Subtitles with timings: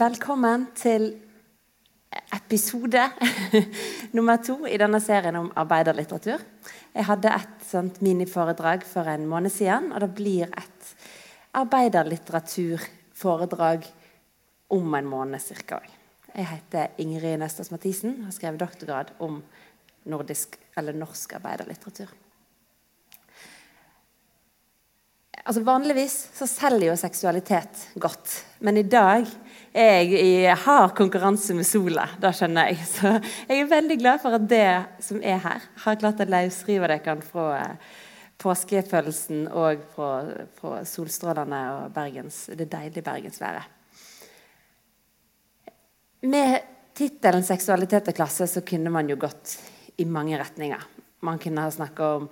[0.00, 1.10] velkommen til
[2.32, 3.02] episode
[4.16, 6.40] nummer to i denne serien om arbeiderlitteratur.
[6.94, 10.94] Jeg hadde et sånt miniforedrag for en måned siden, og det blir et
[11.60, 13.84] arbeiderlitteraturforedrag
[14.72, 15.80] om en måned ca.
[16.30, 19.42] Jeg heter Ingrid Nøstas Mathisen og har skrevet doktorgrad om
[20.08, 22.08] nordisk eller norsk arbeiderlitteratur.
[25.44, 29.28] Altså Vanligvis så selger jo seksualitet godt, men i dag
[29.74, 32.06] jeg i hard konkurranse med sola.
[32.20, 32.84] Det skjønner jeg.
[32.90, 33.12] Så
[33.48, 34.66] jeg er veldig glad for at det
[35.04, 37.96] som er her, har klart å løsrive dere fra eh,
[38.40, 40.10] påskefølelsen og fra,
[40.58, 43.76] fra solstrålene og Bergens, det deilige bergensværet.
[46.20, 46.60] Med
[46.96, 49.56] tittelen 'Seksualitet og klasse' så kunne man jo gått
[49.96, 50.82] i mange retninger.
[51.24, 52.28] Man kunne ha snakka om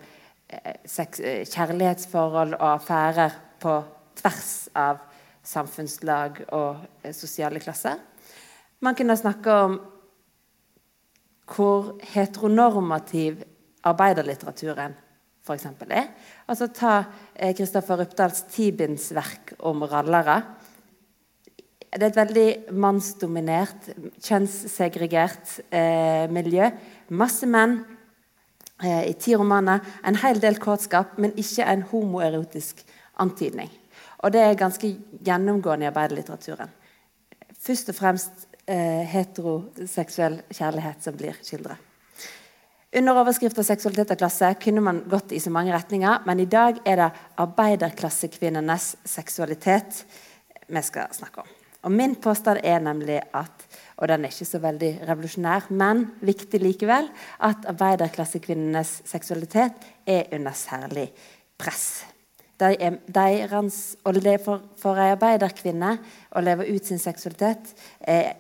[0.49, 3.75] Eh, eh, kjærlighetsforhold og affærer på
[4.17, 5.03] tvers av
[5.49, 7.99] samfunnslag og eh, sosiale klasser.
[8.85, 9.79] Man kunne snakke om
[11.49, 13.41] hvor heteronormativ
[13.89, 14.95] arbeiderlitteraturen
[15.49, 15.67] f.eks.
[15.89, 16.11] er.
[16.47, 16.95] Altså Ta
[17.57, 20.43] Kristoffer Rypdals Tibins-verk om rallere.
[21.89, 23.89] Det er et veldig mannsdominert,
[24.21, 26.69] kjønnssegregert eh, miljø.
[27.17, 27.79] Masse menn
[28.85, 29.83] Eh, i ti romaner.
[30.07, 32.85] En hel del kåtskap, men ikke en homoerotisk
[33.19, 33.71] antydning.
[34.19, 34.91] Og det er ganske
[35.25, 36.71] gjennomgående i arbeiderlitteraturen.
[37.59, 41.85] Først og fremst eh, heteroseksuell kjærlighet som blir skildret.
[42.97, 46.79] Under overskriften 'seksualitet og klasse' kunne man gått i så mange retninger, men i dag
[46.87, 50.05] er det arbeiderklassekvinnenes seksualitet
[50.69, 51.49] vi skal snakke om.
[51.83, 56.61] Og Min påstand er nemlig at og den er ikke så veldig revolusjonær, men viktig
[56.63, 57.09] likevel,
[57.43, 59.73] at arbeiderklassekvinnenes seksualitet
[60.07, 61.09] er under særlig
[61.59, 62.05] press.
[62.59, 63.81] De er, deres,
[64.43, 65.95] for, for ei arbeiderkvinne
[66.35, 68.33] å leve ut sin seksualitet er,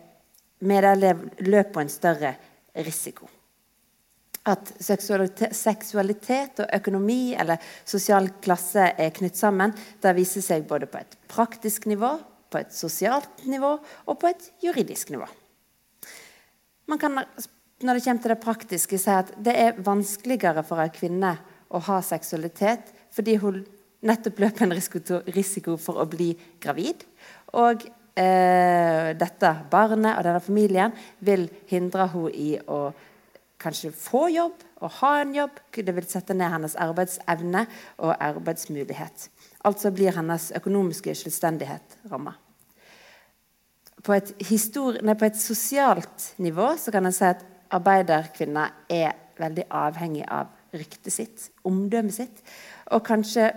[0.61, 1.13] med det
[1.47, 2.33] løper en større
[2.87, 3.29] risiko.
[4.49, 10.89] At seksualitet, seksualitet, og økonomi eller sosial klasse er knytt sammen, det viser seg både
[10.91, 12.17] på et praktisk nivå,
[12.49, 15.29] på et sosialt nivå og på et juridisk nivå.
[16.89, 17.21] Man kan
[17.79, 21.37] når det kommer til det praktiske, si at det er vanskeligere for en kvinne
[21.71, 23.61] å ha seksualitet fordi hun
[24.07, 24.77] nettopp løper en
[25.35, 26.31] risiko for å bli
[26.63, 27.05] gravid.
[27.59, 27.85] Og
[28.19, 30.95] eh, dette barnet og denne familien
[31.25, 32.89] vil hindre henne i å
[33.59, 35.63] kanskje få jobb og ha en jobb.
[35.75, 37.65] Det vil sette ned hennes arbeidsevne
[37.99, 39.31] og arbeidsmulighet.
[39.67, 42.37] Altså blir hennes økonomiske selvstendighet ramma
[44.09, 44.15] på
[45.19, 47.45] på et, sosialt nivå så kan en si at
[47.75, 52.41] arbeiderkvinner er veldig avhengig av ryktet sitt, omdømmet sitt,
[52.93, 53.51] og kanskje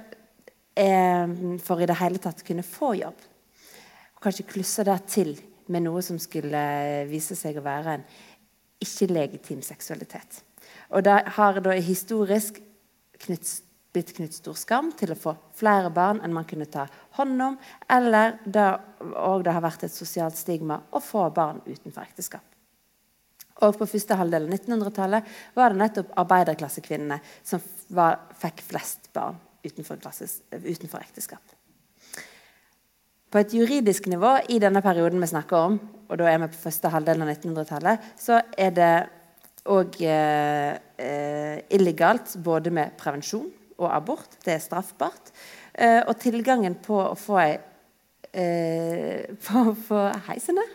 [1.62, 3.26] for i det hele tatt kunne få jobb.
[4.16, 5.36] Og kanskje klusse det til
[5.72, 6.62] med noe som skulle
[7.10, 8.06] vise seg å være en
[8.82, 10.42] ikke-legitim seksualitet.
[10.92, 12.60] Og det har da historisk
[13.22, 16.86] knyttet blitt knyttet stor skam til å få flere barn enn man kunne ta
[17.18, 17.58] hånd om,
[17.92, 18.70] eller det,
[19.20, 22.46] og har vært et sosialt stigma å få barn utenfor ekteskap.
[23.62, 27.60] Og På første halvdel av 1900-tallet var det nettopp arbeiderklassekvinnene som
[27.94, 29.36] var, fikk flest barn
[29.66, 31.56] utenfor, klassisk, utenfor, ekteskap.
[33.32, 35.80] På et juridisk nivå i denne perioden vi snakker om,
[36.10, 38.94] og da er vi på første halvdel av 1900-tallet, så er det
[39.72, 43.48] òg eh, illegalt både med prevensjon
[43.80, 44.40] og abort.
[44.44, 45.32] Det er straffbart.
[45.74, 47.52] Eh, og tilgangen på å få ei
[48.36, 50.66] eh, på, på heisene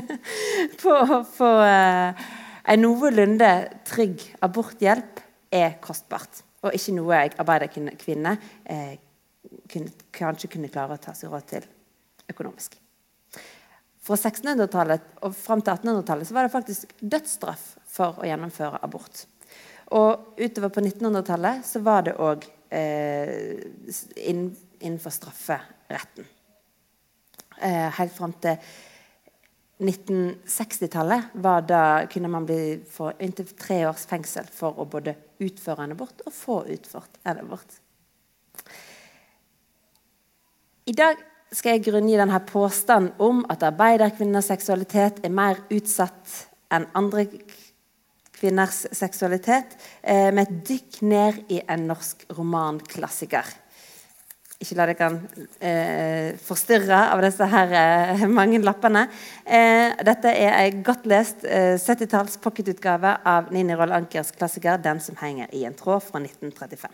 [0.80, 2.22] På å få eh,
[2.70, 3.50] en noenlunde
[3.88, 5.20] trygg aborthjelp
[5.52, 6.44] er kostbart.
[6.66, 8.36] Og ikke noe jeg arbeiderkvinne
[8.68, 8.94] eh,
[10.12, 11.68] kanskje kunne klare å ta seg råd til
[12.30, 12.76] økonomisk.
[14.00, 19.24] Fra 1600-tallet og fram til 1800-tallet var det faktisk dødsstraff for å gjennomføre abort.
[19.96, 23.58] Og utover på 1900-tallet så var det òg eh,
[24.30, 26.28] innenfor strafferetten.
[27.60, 28.56] Eh, helt fram til
[29.80, 31.32] 1960-tallet
[32.12, 36.32] kunne man bli få inntil tre års fengsel for å både utføre en abort og
[36.36, 37.80] få utført en abort.
[40.90, 41.16] I dag
[41.54, 46.36] skal jeg grunngi denne påstanden om at arbeiderkvinners seksualitet er mer utsatt
[46.70, 47.26] enn andre
[48.40, 53.44] kvinners seksualitet eh, med et dykk ned i en norsk romanklassiker.
[54.60, 55.06] Ikke la dere
[55.64, 59.06] eh, forstyrre av disse her eh, mange lappene.
[59.48, 65.00] Eh, dette er en godt lest eh, 70-talls pocketutgave av Nini Roll Ankers klassiker 'Den
[65.00, 66.92] som henger i en tråd' fra 1935.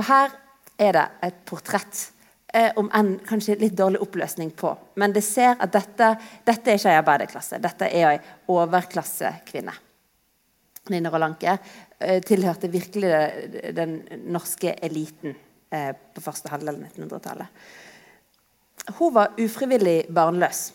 [0.00, 0.32] Og her
[0.80, 2.00] er det et portrett
[2.54, 4.72] eh, om enn kanskje litt dårlig oppløsning på.
[4.96, 6.10] Men det ser at dette,
[6.48, 9.76] dette er ikke ei arbeiderklasse, dette er ei overklassekvinne.
[10.88, 13.12] Nina Rolanke eh, tilhørte virkelig
[13.76, 13.98] den
[14.32, 15.36] norske eliten
[15.70, 17.64] eh, på første halvdel av 1900-tallet.
[18.98, 20.70] Hun var ufrivillig barnløs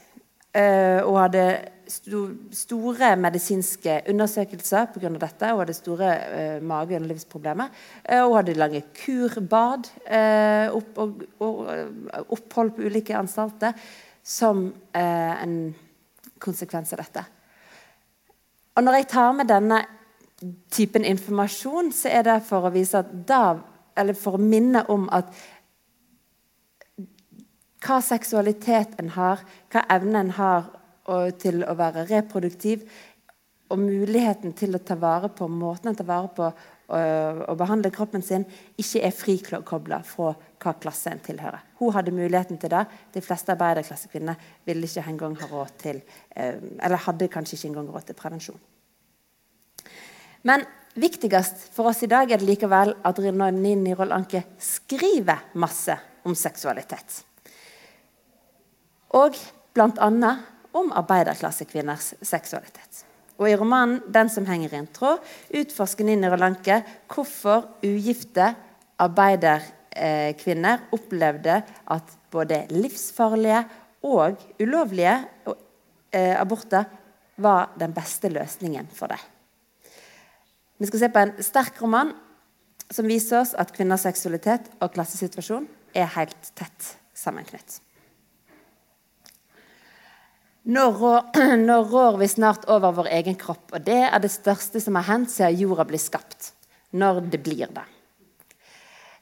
[0.56, 1.46] eh, og hadde
[1.90, 2.22] sto,
[2.54, 5.12] store medisinske undersøkelser pga.
[5.20, 5.52] dette.
[5.52, 7.70] Hun hadde store eh, mage- og underlivsproblemer.
[8.04, 11.68] Eh, hun hadde lange kurbad eh, opp, og, og,
[12.30, 13.74] opphold på ulike anstalter
[14.26, 15.76] som en
[16.42, 17.22] konsekvens av dette.
[18.76, 19.84] Og når jeg tar med denne
[20.74, 23.54] typen informasjon, så er det for å vise at da,
[23.96, 25.32] eller for å minne om at
[27.86, 30.72] hva seksualitet en har, hva evne en har
[31.42, 32.88] til å være reproduktiv,
[33.70, 36.50] og muligheten til å ta vare på måten en tar vare på
[36.94, 38.46] å behandle kroppen sin,
[38.78, 41.64] ikke er frikobla fra hva klasse en tilhører.
[41.80, 42.84] Hun hadde muligheten til det.
[43.14, 44.38] De fleste arbeiderklassekvinner
[44.68, 46.02] ville ikke engang ha råd til
[46.36, 48.62] eh, Eller hadde kanskje ikke engang råd til prevensjon.
[50.46, 50.66] Men
[50.96, 57.24] viktigst for oss i dag er det likevel at Nini Rollanke skriver masse om seksualitet.
[59.16, 59.36] Og
[59.76, 60.32] bl.a.
[60.76, 63.06] om arbeiderklassekvinners seksualitet.
[63.38, 65.20] Og I romanen 'Den som henger i en tråd'
[65.52, 68.56] utforsker Nini Roll-Anke hvorfor ugifte
[69.00, 73.66] arbeiderkvinner opplevde at både livsfarlige
[74.04, 75.26] og ulovlige
[76.12, 76.84] eh, aborter
[77.38, 79.35] var den beste løsningen for dem.
[80.78, 82.12] Vi skal se på en sterk roman
[82.92, 87.80] som viser oss at kvinners seksualitet og klassesituasjon er helt tett sammenknytt.
[90.66, 95.08] Nå rår, vi snart over vår egen kropp, og det er det største som har
[95.12, 96.52] hendt siden jorda blir skapt.
[96.96, 97.84] Når det blir det.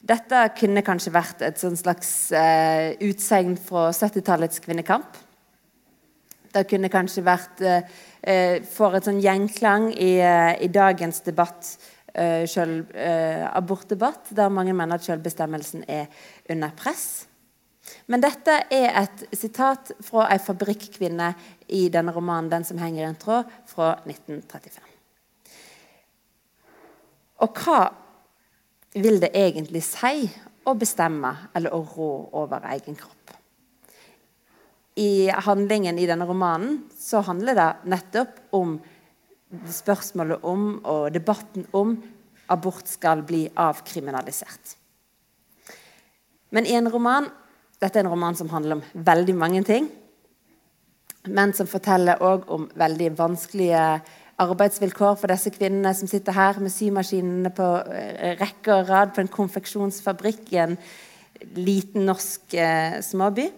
[0.04, 5.16] Dette kunne kanskje vært et slags uh, utsegn fra 70-tallets kvinnekamp.
[6.54, 7.80] Det kunne kanskje vært uh,
[8.22, 11.74] eh, for et sånn gjenklang i, eh, i dagens debatt,
[12.14, 16.06] eh, selv, eh, abortdebatt, der mange mener at selvbestemmelsen er
[16.50, 17.26] under press.
[18.06, 21.34] Men dette er et sitat fra ei fabrikkvinne
[21.68, 24.88] i denne romanen 'Den som henger i en tråd' fra 1935.
[27.40, 27.92] Og hva
[28.94, 30.30] vil det egentlig si
[30.66, 33.43] å bestemme eller å rå over egen kropp?
[34.94, 38.76] I handlingen i denne romanen så handler det nettopp om
[39.70, 41.96] spørsmålet om og debatten om
[42.50, 44.76] abort skal bli avkriminalisert.
[46.54, 47.30] Men i en roman
[47.82, 49.88] Dette er en roman som handler om veldig mange ting.
[51.26, 53.80] Men som forteller òg om veldig vanskelige
[54.40, 59.20] arbeidsvilkår for disse kvinnene som sitter her med symaskinene på eh, rekke og rad på
[59.20, 60.78] en konfeksjonsfabrikk i en
[61.58, 63.50] liten norsk eh, småby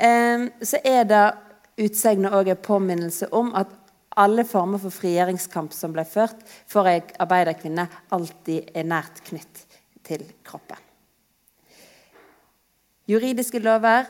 [0.00, 1.24] så er det
[1.80, 3.72] utsegnet òg en påminnelse om at
[4.20, 9.64] alle former for frigjøringskamp som ble ført for ei arbeiderkvinne, alltid er nært knytt
[10.06, 10.78] til kroppen.
[13.10, 14.06] Juridiske lover,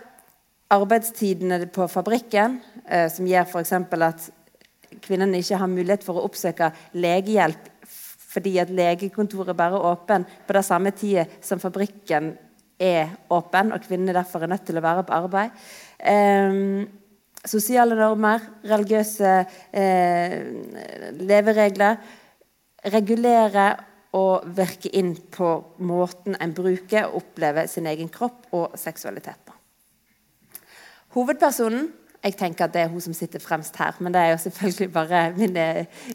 [0.71, 3.73] arbeidstidene på fabrikken, eh, som gjør f.eks.
[3.73, 4.29] at
[5.01, 7.69] kvinnene ikke har mulighet for å oppsøke legehjelp
[8.31, 12.31] fordi at legekontoret bare er åpen på det samme tida som fabrikken
[12.81, 15.53] er åpen, og kvinnene derfor er nødt til å være på arbeid.
[16.01, 16.87] Eh,
[17.45, 19.37] sosiale normer, religiøse
[19.73, 20.41] eh,
[21.21, 22.01] leveregler.
[22.91, 23.69] Regulere
[24.17, 25.51] og virke inn på
[25.87, 29.55] måten en bruker og opplever sin egen kropp og seksualitet på.
[31.15, 34.43] Hovedpersonen jeg tenker at det er hun som sitter fremst her, men det er jo
[34.43, 35.57] selvfølgelig bare min,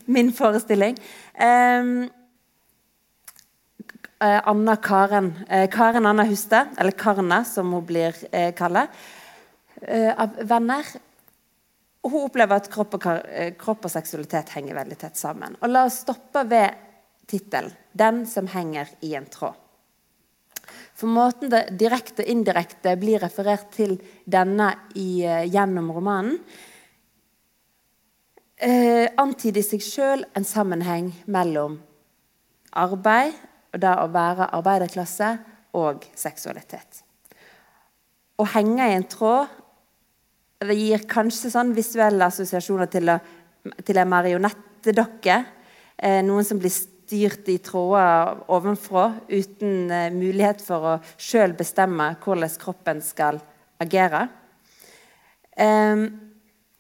[0.06, 1.00] min forestilling.
[1.42, 2.25] Um, Eh,
[4.20, 8.90] Anna Karen, eh, Karen Anna Hustad, eller Karna som hun blir eh, kalt,
[10.18, 10.86] av venner.
[12.04, 13.08] Hun opplever at kropp og,
[13.60, 15.58] kropp og, seksualitet henger veldig tett sammen.
[15.60, 16.78] Og La oss stoppe ved
[17.28, 19.56] tittelen 'Den som henger i en tråd'.
[20.96, 26.40] For måten det direkte og indirekte blir referert til denne i, gjennom romanen,
[28.58, 31.82] eh, antyder i seg sjøl en sammenheng mellom
[32.72, 33.34] arbeid
[33.76, 35.34] og det å være arbeiderklasse
[35.76, 37.04] og seksualitet.
[38.40, 39.52] Å henge i en tråd
[40.66, 43.18] det gir kanskje sånn visuelle assosiasjoner til, å,
[43.86, 45.38] til en marionettedokke.
[45.96, 52.14] Eh, noen som blir styrt i tråder ovenfra uten eh, mulighet for å sjøl bestemme
[52.24, 53.42] hvordan kroppen skal
[53.84, 54.28] agere.
[55.52, 56.08] Eh,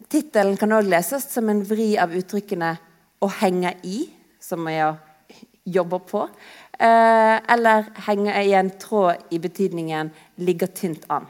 [0.06, 2.76] Tittelen kan òg leses som en vri av uttrykkene
[3.20, 4.06] 'å henge i',
[4.40, 4.98] som er å
[5.66, 6.28] jobbe på,
[6.80, 11.28] eller henger i en tråd i betydningen 'ligger tynt an'.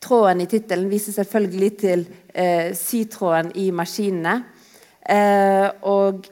[0.00, 2.04] tråden i tittelen viser selvfølgelig til
[2.34, 4.44] eh, sytråden i maskinene.
[5.10, 6.26] Eh, og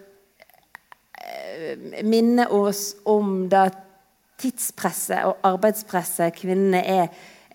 [1.21, 3.73] eh, minner oss om det
[4.39, 7.09] tidspresset og arbeidspresset kvinnene er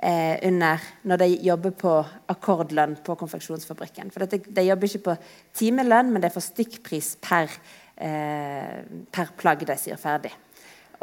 [0.03, 1.93] eh, under når de jobber på
[2.33, 4.11] akkordlønn på konfeksjonsfabrikken.
[4.11, 5.15] For dette, De jobber ikke på
[5.55, 10.31] timelønn, men det er for stykkpris per, eh, per plagg de sier ferdig.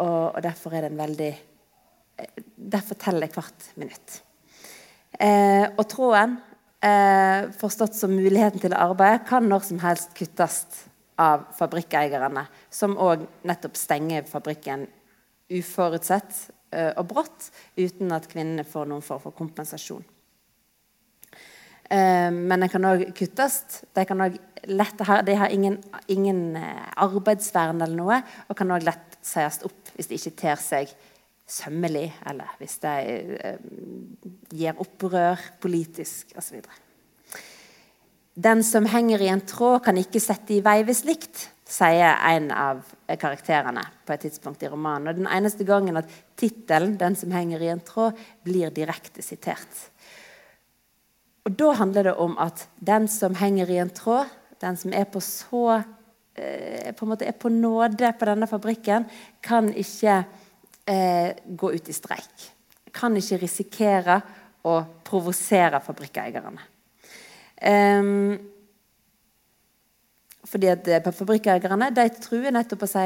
[0.01, 4.21] Og, og, derfor er det en veldig eh, Derfor teller jeg hvert minutt.
[5.21, 6.37] Eh, og tråden,
[6.85, 10.63] eh, forstått som muligheten til å arbeide, kan når som helst kuttes
[11.21, 14.87] av fabrikkeierne, som òg nettopp stenger fabrikken
[15.51, 20.05] uforutsett og brått, uten at kvinnene får noen form for kompensasjon.
[21.91, 23.61] Uh, men det kan òg kuttes.
[23.95, 25.79] De, kan også lett, de har ingen,
[26.13, 30.61] ingen uh, arbeidsvern eller noe, og kan òg lett sies opp hvis de ikke ter
[30.63, 30.93] seg
[31.51, 32.93] sømmelig, eller hvis de
[34.55, 36.61] gir opprør politisk osv.
[38.41, 42.51] Den som henger i en tråd, kan ikke sette i vei ved slikt sier en
[42.51, 42.83] av
[43.21, 45.11] karakterene på et tidspunkt i romanen.
[45.11, 49.91] Og den eneste gangen at tittelen 'Den som henger i en tråd' blir direkte sitert.
[51.45, 54.29] Og Da handler det om at den som henger i en tråd,
[54.61, 55.81] den som er på så
[56.37, 59.07] eh, på en måte er på nåde på denne fabrikken,
[59.43, 60.25] kan ikke
[60.87, 62.51] eh, gå ut i streik.
[62.93, 64.21] Kan ikke risikere
[64.69, 66.67] å provosere fabrikkeierne.
[67.61, 68.39] Um,
[70.49, 73.03] fordi at eh, Fabrikkeierne de truer nettopp å si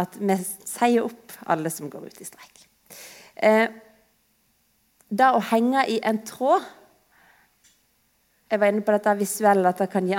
[0.00, 2.64] at vi sier opp alle som går ut i streik.
[3.36, 3.68] Eh,
[5.08, 6.64] det å henge i en tråd
[8.48, 10.16] Jeg var inne på dette visuelle, at det kan gi,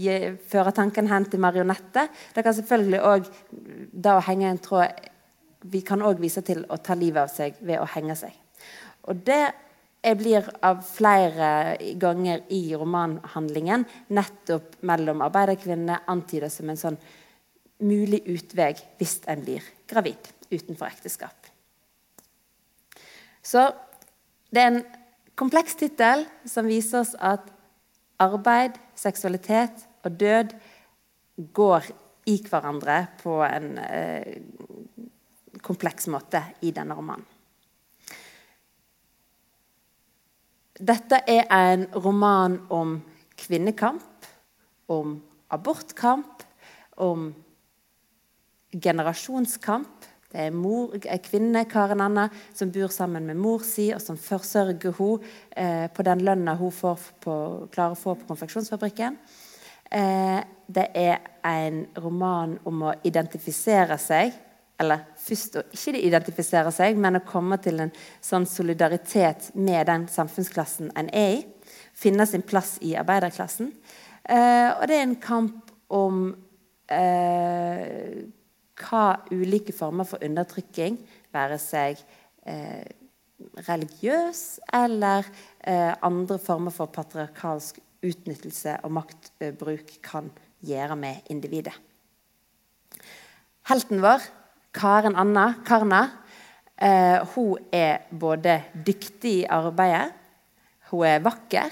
[0.00, 0.14] gi,
[0.48, 2.08] føre tanken hen til marionetter.
[2.32, 3.28] Det kan selvfølgelig òg
[3.92, 5.10] det å henge en tråd
[5.64, 8.32] Vi kan òg vise til å ta livet av seg ved å henge seg.
[9.08, 9.46] Og det
[10.04, 16.98] jeg blir av flere ganger i romanhandlingen nettopp mellom arbeiderkvinnene antydet som en sånn
[17.84, 21.48] mulig utvei hvis en blir gravid utenfor ekteskap.
[23.44, 23.64] Så
[24.52, 24.84] det er en
[25.34, 27.50] kompleks tittel som viser oss at
[28.22, 30.54] arbeid, seksualitet og død
[31.54, 31.90] går
[32.30, 34.36] i hverandre på en eh,
[35.64, 37.26] kompleks måte i denne romanen.
[40.74, 42.96] Dette er en roman om
[43.38, 44.26] kvinnekamp,
[44.90, 45.20] om
[45.54, 46.42] abortkamp,
[46.98, 47.28] om
[48.74, 49.93] generasjonskamp.
[50.34, 52.24] Det er, mor, en kvinne, Karen Anna,
[52.58, 56.74] som bor sammen med mor si, og som forsørger henne eh, på den lønna hun
[56.74, 57.34] på,
[57.70, 59.14] klarer å få på konfeksjonsfabrikken.
[59.94, 64.34] Eh, det er en roman om å identifisere seg
[64.82, 70.08] eller først å ikke identifisere seg, men å komme til en sånn solidaritet med den
[70.10, 71.42] samfunnsklassen en er i.
[71.94, 73.70] Finne sin plass i arbeiderklassen.
[74.24, 76.24] Eh, og det er en kamp om
[76.90, 78.24] eh,
[78.80, 80.98] hva ulike former for undertrykking,
[81.34, 82.00] være seg
[82.46, 82.84] eh,
[83.68, 84.42] religiøs
[84.74, 85.26] eller
[85.66, 90.30] eh, andre former for patriarkalsk utnyttelse og maktbruk, kan
[90.64, 91.74] gjøre med individet.
[93.68, 94.24] Helten vår
[94.74, 96.02] Karen Anna Karna
[96.76, 100.12] eh, hun er både dyktig i arbeidet,
[100.90, 101.70] hun er vakker,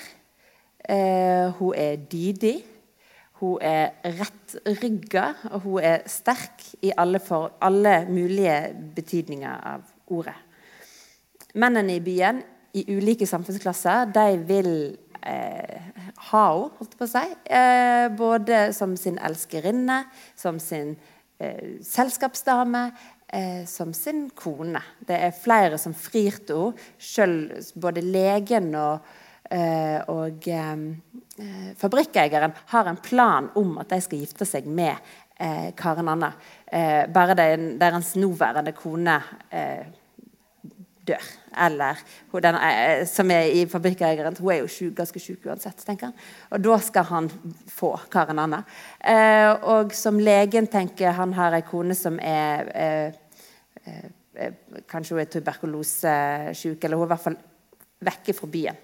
[0.89, 2.63] eh, hun er dydig.
[3.43, 8.59] Hun er rettrygga, og hun er sterk i alle, for, alle mulige
[8.95, 10.37] betydninger av ordet.
[11.59, 12.39] Mennene i byen
[12.79, 14.71] i ulike samfunnsklasser de vil
[15.27, 15.89] eh,
[16.31, 17.25] ha henne, holdt på å si.
[17.51, 20.05] Eh, både som sin elskerinne,
[20.39, 20.95] som sin
[21.43, 22.87] eh, selskapsdame
[23.27, 24.81] eh, som sin kone.
[25.03, 26.73] Det er flere som frir til
[27.19, 27.61] henne.
[27.75, 29.13] Både legen og,
[29.51, 30.87] eh, og eh,
[31.81, 34.95] fabrikkeieren har en plan om at de skal gifte seg med
[35.41, 36.33] eh, Karen Anna.
[36.67, 39.21] Eh, bare deres nåværende kone
[41.07, 41.31] dør.
[41.67, 42.01] Eller
[42.43, 44.37] den er, som er i fabrikkeieren.
[44.39, 45.85] Hun er jo syk, ganske syk uansett.
[45.85, 46.15] tenker han.
[46.51, 47.31] Og da skal han
[47.69, 48.63] få Karen Anna.
[48.99, 53.13] Eh, og som legen tenker han har ei kone som er eh,
[53.85, 54.11] eh,
[54.89, 57.35] Kanskje hun er tuberkulosesyk, eller hun er i hvert fall
[58.01, 58.79] vekke fra byen.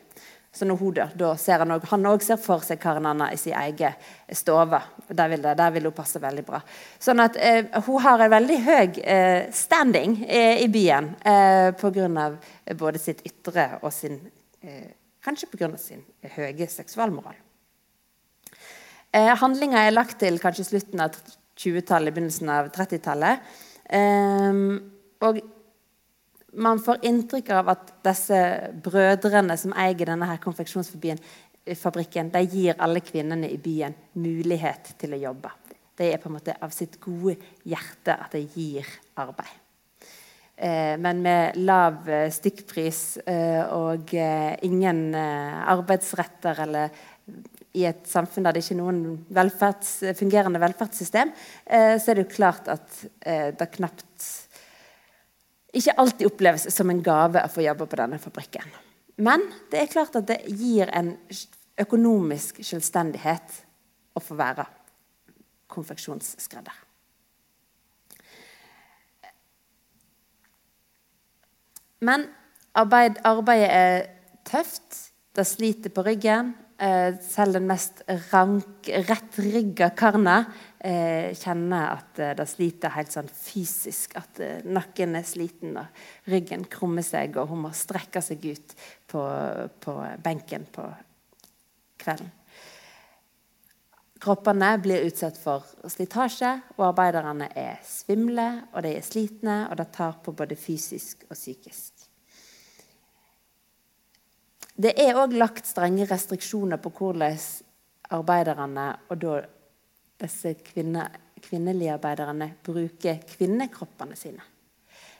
[0.53, 3.37] Så når hun dør, da ser han også, han ser for seg Karen Anna i
[3.39, 3.97] sin egen
[4.35, 4.81] stue.
[5.09, 6.61] Der der vil hun passe veldig bra.
[6.99, 12.31] Sånn at eh, Hun har en veldig høy eh, standing eh, i byen eh, pga.
[12.75, 14.19] både sitt ytre og sin
[14.63, 14.89] eh,
[15.25, 15.77] Kanskje pga.
[15.77, 16.03] sin
[16.37, 17.37] høye seksualmoral.
[19.13, 21.17] Eh, Handlinga er lagt til kanskje slutten av
[21.59, 23.41] 20-tallet, begynnelsen av 30-tallet.
[23.91, 24.81] Eh,
[25.29, 25.41] og
[26.59, 28.41] man får inntrykk av at disse
[28.85, 35.23] brødrene som eier denne her konfeksjonsfabrikken, de gir alle kvinnene i byen mulighet til å
[35.29, 35.55] jobbe.
[35.99, 37.37] Det er på en måte av sitt gode
[37.67, 38.87] hjerte at de gir
[39.19, 39.57] arbeid.
[40.59, 44.11] Eh, men med lav eh, stykkpris eh, og
[44.67, 46.97] ingen arbeidsretter eller
[47.79, 49.03] i et samfunn der det ikke er noen
[49.37, 51.31] velferds, fungerende velferdssystem,
[51.69, 54.25] så er det jo klart at det knapt
[55.77, 58.69] ikke alltid oppleves som en gave å få jobbe på denne fabrikken.
[59.19, 61.13] Men det er klart at det gir en
[61.79, 63.63] økonomisk selvstendighet
[64.17, 64.65] å få være
[65.69, 66.85] konfeksjonsskredder.
[71.99, 72.29] Men
[72.79, 74.07] arbeid, arbeidet er
[74.47, 75.05] tøft.
[75.35, 76.55] Det sliter på ryggen.
[76.79, 80.45] Eh, selv den mest rank, rettrygga karna
[80.81, 84.17] eh, kjenner at eh, det sliter helt sånn fysisk.
[84.19, 88.75] At eh, nakken er sliten og ryggen krummer seg, og hun må strekke seg ut
[89.11, 89.23] på,
[89.85, 90.87] på benken på
[91.99, 92.35] kvelden.
[94.19, 99.93] Kroppene blir utsatt for slitasje, og arbeiderne er svimle og de er slitne, og det
[99.95, 102.09] tar på både fysisk og psykisk.
[104.79, 107.39] Det er òg lagt strenge restriksjoner på hvordan
[108.15, 109.39] arbeiderne, og da
[110.19, 111.07] disse kvinne,
[111.43, 114.45] kvinnelige arbeiderne, bruker kvinnekroppene sine.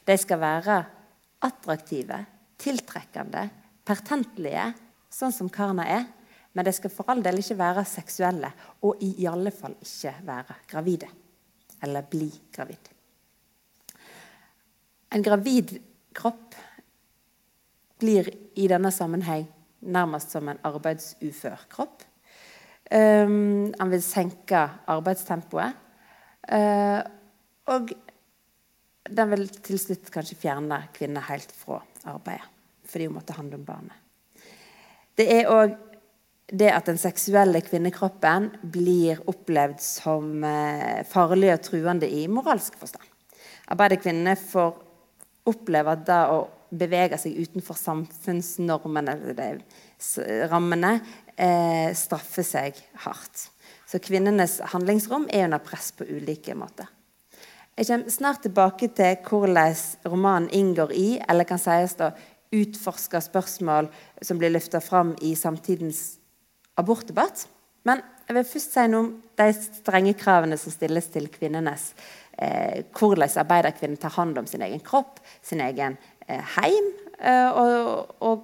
[0.05, 0.79] De skal være
[1.45, 2.19] attraktive,
[2.59, 3.45] tiltrekkende,
[3.87, 4.73] pertentlige,
[5.13, 6.07] sånn som karene er.
[6.57, 8.51] Men de skal for all del ikke være seksuelle,
[8.83, 11.11] og i alle fall ikke være gravide.
[11.85, 12.89] Eller bli gravid.
[15.15, 15.77] En gravid
[16.17, 16.57] kropp
[17.99, 18.29] blir
[18.59, 19.47] i denne sammenheng
[19.81, 22.03] nærmest som en arbeidsufør kropp.
[22.89, 25.77] Um, han vil senke arbeidstempoet.
[26.49, 27.03] Uh,
[27.69, 27.93] og
[29.09, 32.49] den vil til slutt kanskje fjerne kvinner helt fra arbeidet,
[32.89, 34.01] fordi hun måtte handle om barnet.
[35.19, 35.77] Det er òg
[36.49, 43.05] det at den seksuelle kvinnekroppen blir opplevd som uh, farlig og truende i moralsk forstand.
[43.69, 44.79] Arbeiderkvinnene får
[45.49, 49.37] oppleve at det å beveger seg utenfor samfunnsnormene eller
[50.51, 51.01] rammene,
[51.37, 53.51] eh, straffer seg hardt.
[53.89, 56.89] Så kvinnenes handlingsrom er under press på ulike måter.
[57.79, 62.11] Jeg kommer snart tilbake til hvordan romanen inngår i, eller kan sies da
[62.53, 63.89] utforsker spørsmål
[64.23, 66.19] som blir løfta fram i samtidens
[66.77, 67.47] abortdebatt.
[67.85, 71.95] Men jeg vil først si noe om de strenge kravene som stilles til kvinnenes
[72.39, 75.97] eh, hvordan arbeiderkvinner tar hånd om sin egen kropp, sin egen
[76.29, 76.89] Eh, heim,
[77.25, 78.43] eh, og, og,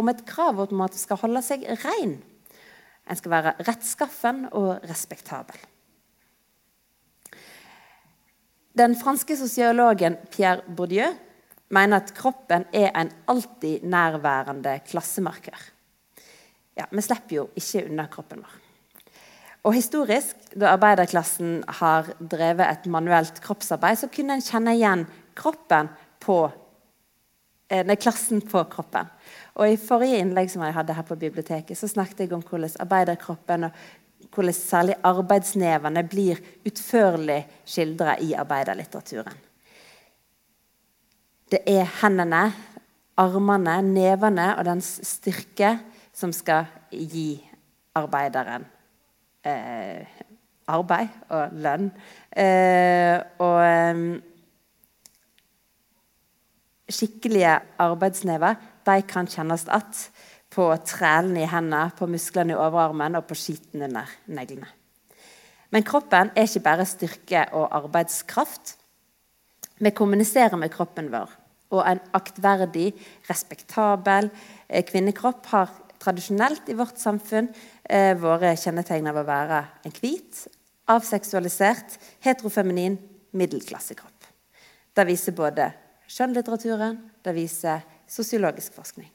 [0.00, 2.16] om et krav om at en skal holde seg ren.
[3.10, 5.58] En skal være rettskaffen og respektabel.
[8.72, 11.10] Den franske sosiologen Pierre Bourdieu
[11.72, 15.58] mener at kroppen er en alltid nærværende klassemarker.
[16.76, 18.58] Ja, Vi slipper jo ikke unna kroppen vår.
[19.64, 25.04] Og Historisk, da arbeiderklassen har drevet et manuelt kroppsarbeid, så kunne en kjenne igjen
[25.36, 25.88] kroppen
[26.20, 26.48] på
[27.72, 29.08] Eh, nei, klassen på kroppen.
[29.54, 32.76] Og I forrige innlegg som jeg hadde her på biblioteket, så snakket jeg om hvordan
[32.80, 33.82] arbeiderkroppen og
[34.32, 39.40] hvordan særlig arbeidsnevene blir utførlig skildra i arbeiderlitteraturen.
[41.52, 42.46] Det er hendene,
[43.20, 45.74] armene, nevene og dens styrke
[46.16, 47.42] som skal gi
[47.98, 48.64] arbeideren
[49.44, 50.06] eh,
[50.72, 51.90] arbeid og lønn.
[52.36, 54.02] Eh, og eh,
[56.92, 60.10] skikkelige arbeidsnever de kan kjennes att
[60.52, 64.68] på trælene i hendene, på musklene i overarmen og på skiten under neglene.
[65.72, 68.74] Men kroppen er ikke bare styrke og arbeidskraft.
[69.80, 71.30] Vi kommuniserer med kroppen vår.
[71.72, 72.90] Og en aktverdig,
[73.30, 74.28] respektabel
[74.68, 77.48] eh, kvinnekropp har tradisjonelt i vårt samfunn
[77.88, 80.42] eh, vært kjennetegn av å være en hvit,
[80.92, 82.98] avseksualisert, heterofeminin
[83.32, 84.28] middelklassekropp.
[84.92, 85.70] Det viser både
[86.12, 87.80] skjønnlitteraturen, det viser
[88.12, 89.08] sosiologisk forskning.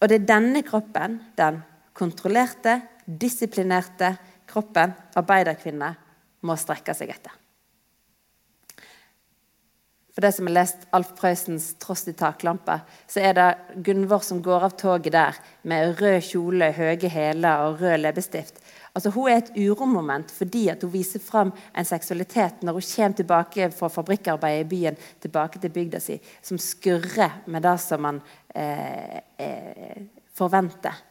[0.00, 1.60] Og det er denne kroppen, den
[1.96, 4.14] kontrollerte, disiplinerte
[4.48, 5.98] kroppen arbeiderkvinner
[6.46, 7.36] må strekke seg etter.
[10.10, 14.42] For det som har lest Alf Prøysens 'Tross i taklampa', så er det Gunvor som
[14.42, 18.58] går av toget der med rød kjole, høye hæler og rød leppestift.
[18.94, 23.70] Altså, hun er et uromoment fordi hun viser fram en seksualitet når hun kommer tilbake
[23.70, 28.20] fra fabrikkarbeidet i byen tilbake til bygda si, som skurrer med det som man
[28.54, 30.00] eh, eh,
[30.34, 31.06] forventer.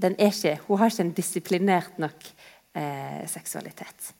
[0.00, 2.26] Ikke, hun har ikke en disiplinert nok
[2.74, 4.14] eh, seksualitet.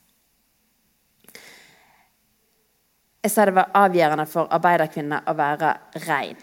[3.21, 5.73] Jeg sa det var avgjørende for arbeiderkvinner å være
[6.07, 6.39] rein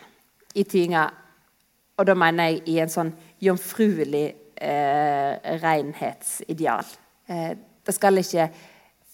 [0.54, 1.08] i tyinga.
[1.98, 3.10] Og da mener jeg i en sånn
[3.42, 4.26] jomfruelig
[4.60, 6.90] eh, renhetsideal.
[7.28, 7.52] Eh,
[7.86, 8.48] det skal ikke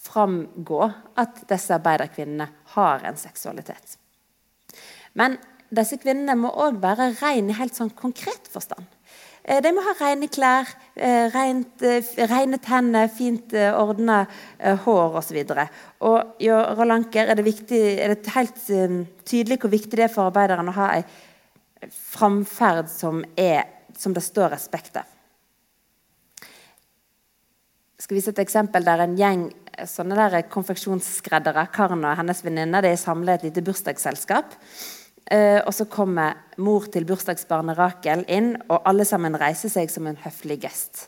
[0.05, 0.81] framgå
[1.17, 3.97] at disse arbeiderkvinnene har en seksualitet.
[5.13, 5.37] Men
[5.73, 8.85] disse kvinnene må òg være rene i helt sånn konkret forstand.
[9.45, 14.25] Eh, de må ha rene klær, eh, rent, eh, rene tenner, fint ordna
[14.59, 15.37] hår osv.
[16.01, 18.57] Og, i Rolanker er det, viktig, er det helt
[19.25, 21.03] tydelig hvor viktig det er for arbeiderne å ha ei
[21.91, 23.23] framferd som,
[23.95, 25.14] som det står respekt av.
[28.05, 29.47] Skal vise et eksempel der en gjeng
[29.89, 34.53] sånne der konfeksjonsskreddere, Karen og hennes venninne, samler et lite bursdagsselskap.
[35.25, 40.05] Uh, og så kommer mor til bursdagsbarnet Rakel inn, og alle sammen reiser seg som
[40.05, 41.07] en høflig gest.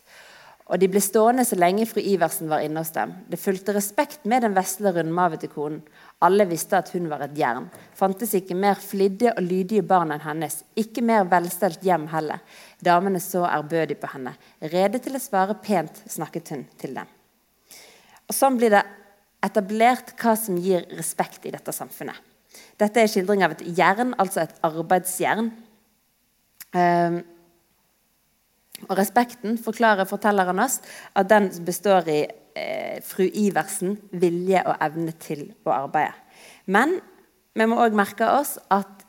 [0.67, 3.13] Og De ble stående så lenge fru Iversen var inne hos dem.
[3.31, 5.79] Det fulgte respekt med den vesle, rundmavete konen.
[6.19, 7.69] Alle visste at hun var et jern.
[7.95, 10.59] Fantes ikke mer flidde og lydige barn enn hennes.
[10.75, 12.43] Ikke mer velstelt hjem heller.
[12.83, 14.35] Damene så ærbødig på henne.
[14.59, 17.15] Rede til å svare pent snakket hun til dem.
[18.27, 18.83] Og Sånn blir det
[19.47, 22.17] etablert hva som gir respekt i dette samfunnet.
[22.77, 25.53] Dette er skildring av et jern, altså et arbeidsjern.
[26.75, 27.21] Um,
[28.85, 30.79] og Respekten forklarer fortelleren oss
[31.17, 36.13] at den består i eh, fru Iversen vilje og evne til å arbeide.
[36.69, 36.99] Men
[37.57, 39.05] vi må òg merke oss at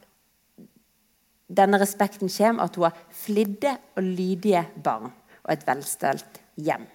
[1.48, 5.10] denne respekten kommer at hun har flidde og lydige barn
[5.44, 6.86] og et velstelt hjem.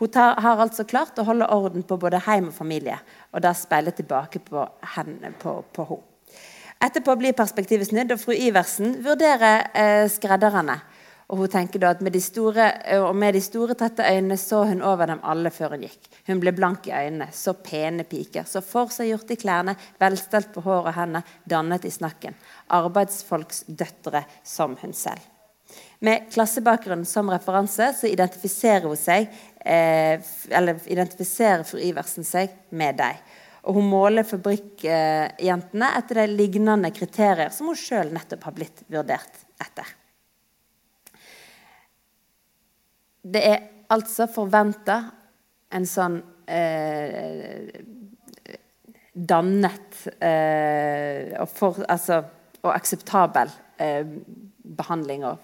[0.00, 2.96] Hun tar, har altså klart å holde orden på både heim og familie,
[3.32, 4.64] og det speiler tilbake på
[4.96, 6.00] henne, på, på.
[6.82, 10.80] Etterpå blir perspektivet snudd, og fru Iversen vurderer eh, skredderne.
[11.32, 14.36] Og hun tenker da at med de, store, eh, og med de store, tette øynene
[14.36, 16.10] så hun over dem alle før hun gikk.
[16.28, 20.90] Hun ble blank i øynene, så pene piker, så forseggjort i klærne, velstelt på hår
[20.90, 22.36] og hender, dannet i snakken.
[22.76, 25.24] Arbeidsfolks døtre som hun selv.
[26.04, 29.30] Med klassebakgrunnen som referanse så identifiserer hun seg
[29.64, 30.20] eh,
[30.52, 33.24] eller identifiserer fru Iversen seg med dem.
[33.70, 38.84] Og hun måler fabrikkjentene eh, etter de lignende kriterier som hun sjøl nettopp har blitt
[38.92, 39.96] vurdert etter.
[43.22, 43.60] Det er
[43.92, 44.98] altså forventa
[45.72, 46.18] en sånn
[46.50, 47.68] eh,
[49.12, 52.22] dannet eh, og, for, altså,
[52.62, 54.08] og akseptabel eh,
[54.62, 55.42] behandling av,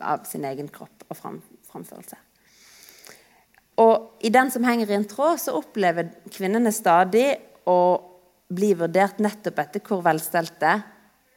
[0.00, 2.18] av, sin egen kropp og fram, framførelse.
[3.78, 7.28] Og i den som henger i en tråd, så opplever kvinnene stadig
[7.68, 7.78] å
[8.48, 10.78] bli vurdert nettopp etter hvor velstelte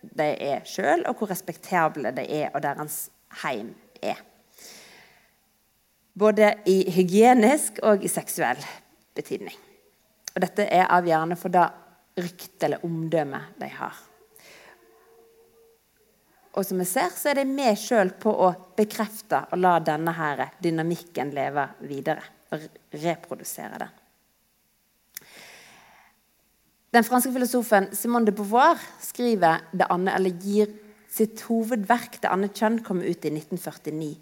[0.01, 3.03] de er sjøl, og hvor respektable de er, og deres
[3.43, 4.17] heim er.
[6.13, 8.59] Både i hygienisk og i seksuell
[9.15, 9.55] betydning.
[10.35, 11.67] Og dette er avgjørende for det
[12.19, 13.95] ryktet eller omdømmet de har.
[16.51, 20.11] Og som vi ser, så er det med sjøl på å bekrefte og la denne
[20.17, 22.23] her dynamikken leve videre.
[22.51, 22.65] Og
[22.99, 23.97] reprodusere den.
[26.91, 30.73] Den franske filosofen Simone de Beauvoir skriver det andre, eller gir
[31.07, 34.17] sitt hovedverk 'Det andre kjønn' kom ut i 1949.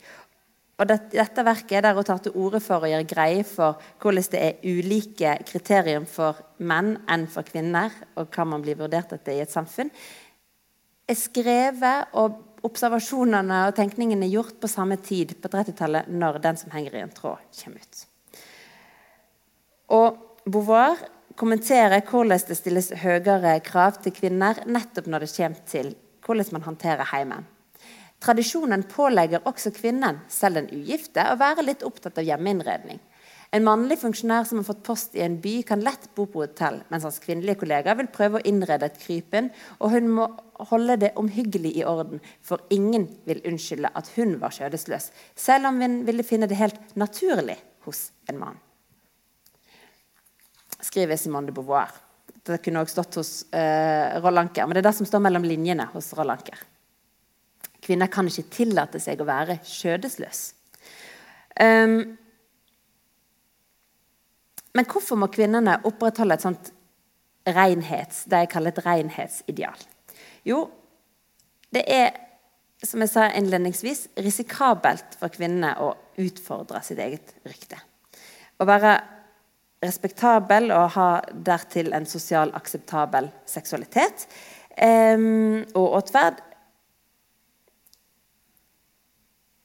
[0.79, 4.29] Og dette verket er der hun tar til orde for å gjøre greie for hvordan
[4.31, 9.35] det er ulike kriterier for menn enn for kvinner, og hva man blir vurdert etter
[9.35, 9.91] i et samfunn,
[11.09, 16.57] er skrevet, og observasjonene og tenkningene er gjort på samme tid på 30-tallet når 'Den
[16.57, 18.05] som henger i en tråd' kommer ut.
[19.89, 20.97] Og Beauvoir
[21.35, 26.61] kommenterer hvordan det stilles høyere krav til kvinner nettopp når det kommer til hvordan man
[26.61, 27.45] håndterer heimen.
[28.19, 32.99] Tradisjonen pålegger også kvinnen, selv den ugifte, å være litt opptatt av hjemmeinnredning.
[33.55, 36.83] En mannlig funksjonær som har fått post i en by, kan lett bo på hotell,
[36.91, 39.47] mens hans kvinnelige kollega vil prøve å innrede et krypinn,
[39.79, 40.27] og hun må
[40.69, 45.81] holde det omhyggelig i orden, for ingen vil unnskylde at hun var skjødesløs, selv om
[45.81, 48.59] hun ville finne det helt naturlig hos en mann.
[50.79, 51.95] Skriver Simone de Beauvoir.
[52.45, 55.89] Det kunne også stått hos uh, Rollanker, men det er det som står mellom linjene
[55.95, 56.68] hos Rollanker.
[57.83, 60.41] Kvinner kan ikke tillate seg å være skjødesløs.
[61.59, 62.17] Um,
[64.75, 66.71] men hvorfor må kvinnene opprettholde et sånt
[67.49, 69.85] renhets, det jeg kaller et renhetsideal?
[70.47, 70.63] Jo,
[71.73, 72.11] det er,
[72.85, 77.79] som jeg sa innledningsvis, risikabelt for kvinnene å utfordre sitt eget rykte.
[78.59, 78.97] Å være
[79.83, 84.27] respektabel og ha dertil en sosial akseptabel seksualitet
[84.75, 86.41] um, og atferd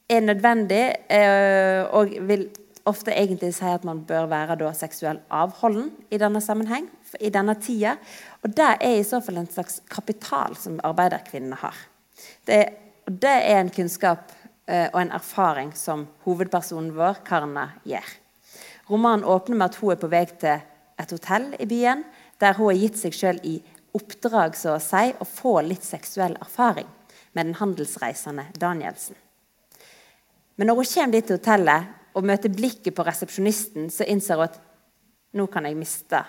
[0.08, 2.48] er nødvendig uh, og vil
[2.84, 6.88] ofte egentlig si at man bør være da, seksuell avholden i denne sammenheng
[7.20, 7.96] i denne tida.
[8.42, 11.78] Og det er i så fall en slags kapital som arbeiderkvinnene har.
[12.46, 12.60] Det,
[13.06, 14.32] det er en kunnskap
[14.66, 18.12] eh, og en erfaring som hovedpersonen vår, Karna, gjør.
[18.90, 20.60] Romanen åpner med at hun er på vei til
[21.00, 22.04] et hotell i byen,
[22.40, 23.56] der hun har gitt seg sjøl i
[23.94, 26.90] oppdrag så å si, å få litt seksuell erfaring
[27.34, 29.16] med den handelsreisende Danielsen.
[30.56, 34.46] Men når hun kommer dit til hotellet og møter blikket på resepsjonisten, så innser hun
[34.46, 34.58] at
[35.34, 36.20] nå kan jeg miste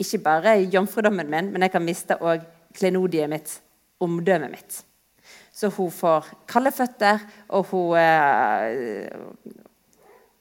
[0.00, 3.52] ikke bare jomfrudommen min, men jeg kan miste òg klenodiet mitt,
[4.00, 4.78] omdømmet mitt.
[5.52, 7.20] Så hun får kalde føtter,
[7.52, 9.10] og hun eh,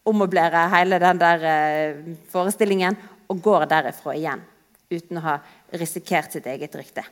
[0.07, 2.95] ommøblerer hele den der eh, forestillingen
[3.29, 4.45] og går derifra igjen
[4.89, 5.35] uten å ha
[5.77, 7.03] risikert sitt eget rykte.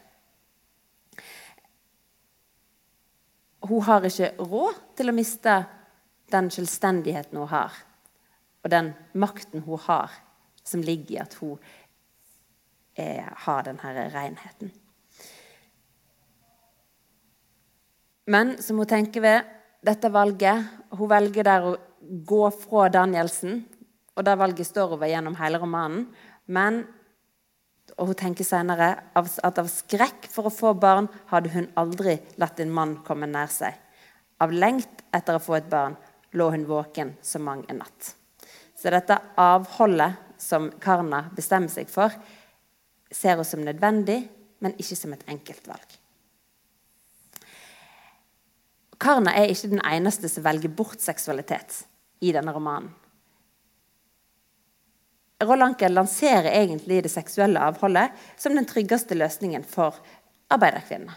[3.67, 5.57] Hun har ikke råd til å miste
[6.31, 7.75] den selvstendigheten hun har,
[8.63, 10.11] og den makten hun har,
[10.63, 11.55] som ligger i at hun
[12.95, 14.73] eh, har denne renheten.
[18.27, 19.53] Men som hun tenker ved
[19.87, 20.65] dette valget
[20.97, 21.75] Hun velger der å
[22.27, 23.59] gå fra Danielsen,
[24.15, 26.05] og det valget står over gjennom hele romanen.
[26.47, 26.85] Men
[27.95, 32.59] og hun tenker senere at av skrekk for å få barn hadde hun aldri latt
[32.61, 33.73] en mann komme nær seg.
[34.43, 35.95] Av lengt etter å få et barn
[36.37, 38.13] lå hun våken så mang en natt.
[38.77, 42.13] Så dette avholdet som Karna bestemmer seg for,
[43.09, 44.19] ser hun som nødvendig,
[44.61, 45.97] men ikke som et enkeltvalg.
[49.01, 51.83] Karna er ikke den eneste som velger bort seksualitet
[52.25, 52.93] i denne romanen.
[55.39, 59.95] Anker lanserer egentlig det seksuelle avholdet som den tryggeste løsningen for
[60.49, 61.13] arbeiderkvinnene.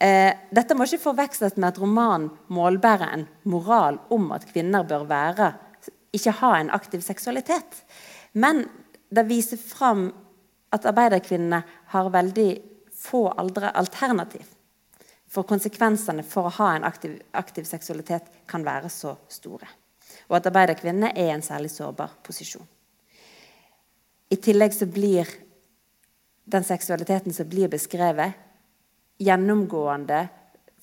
[0.00, 5.06] Eh, dette må ikke forveksles med at romanen målbærer en moral om at kvinner bør
[5.10, 5.52] være,
[6.14, 7.82] ikke ha en aktiv seksualitet.
[8.32, 8.64] Men
[9.10, 10.08] det viser fram
[10.72, 11.62] at arbeiderkvinnene
[11.94, 12.50] har veldig
[12.94, 14.46] få aldre alternativ.
[15.28, 19.68] For konsekvensene for å ha en aktiv, aktiv seksualitet kan være så store.
[20.30, 22.66] Og at arbeiderkvinnene er i en særlig sårbar posisjon.
[24.28, 25.28] I tillegg så blir
[26.48, 28.36] den seksualiteten som blir beskrevet,
[29.18, 30.26] gjennomgående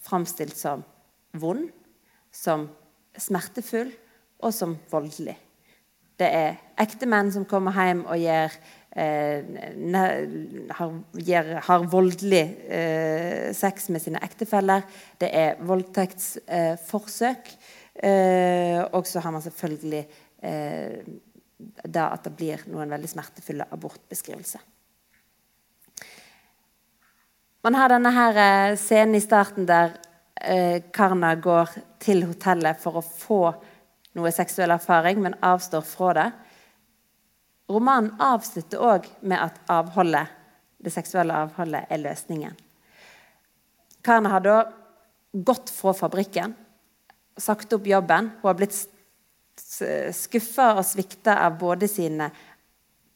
[0.06, 0.82] framstilt som
[1.40, 1.70] vond,
[2.34, 2.68] som
[3.18, 3.94] smertefull
[4.44, 5.38] og som voldelig.
[6.20, 8.54] Det er ekte menn som kommer hjem og gjør,
[8.96, 9.44] eh,
[10.78, 14.86] har, har, voldelig eh, sex med sine ektefeller.
[15.20, 17.52] Det er voldtektsforsøk.
[17.96, 20.04] Eh, og så har man selvfølgelig
[20.44, 21.04] eh,
[21.58, 24.63] da at det blir noen veldig smertefulle abortbeskrivelser.
[27.65, 29.96] Man har denne her eh, scenen i starten der
[30.38, 31.72] eh, Karna går
[32.04, 33.39] til hotellet for å få
[34.15, 36.28] noe seksuell erfaring, men avstår fra det.
[37.72, 40.30] Romanen avslutter òg med at avholdet,
[40.78, 42.54] det seksuelle avholdet er løsningen.
[44.06, 44.58] Karna har da
[45.34, 46.54] gått fra fabrikken,
[47.38, 48.30] sagt opp jobben.
[48.41, 48.78] Hun har blitt
[49.56, 52.30] skuffa og svikta av både sine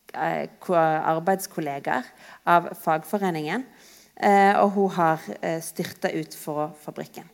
[0.10, 2.04] arbeidskolleger, arbeidskollegaer,
[2.50, 3.66] av fagforeningen,
[4.16, 7.28] eh, og hun har eh, styrta ut fra fabrikken.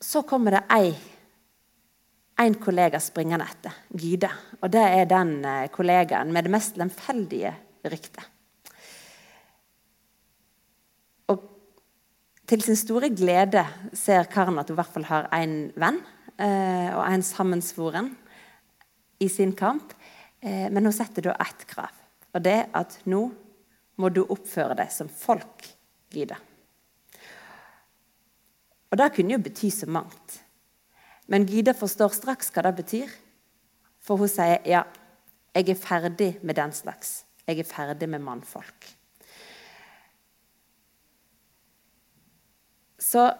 [0.00, 0.92] Så kommer det ei,
[2.38, 4.30] en kollega springende etter, Gyde.
[4.62, 5.40] Og det er den
[5.74, 7.54] kollegaen med det mest lemfeldige
[7.88, 8.37] ryktet.
[12.48, 13.60] Til sin store glede
[13.92, 15.98] ser Karen at hun i hvert fall har én venn
[16.40, 18.08] eh, og en sammensvoren
[19.20, 19.92] i sin kamp.
[20.40, 21.92] Eh, men hun setter da ett krav,
[22.32, 23.26] og det er at nå
[24.00, 25.74] må du oppføre deg som folk,
[26.08, 26.38] Gyde.
[28.88, 30.38] Og det kunne jo bety så mangt.
[31.28, 33.10] Men Gyde forstår straks hva det betyr.
[34.00, 34.86] For hun sier ja,
[35.52, 37.26] jeg er ferdig med den slags.
[37.44, 38.88] Jeg er ferdig med mannfolk.
[42.98, 43.30] Så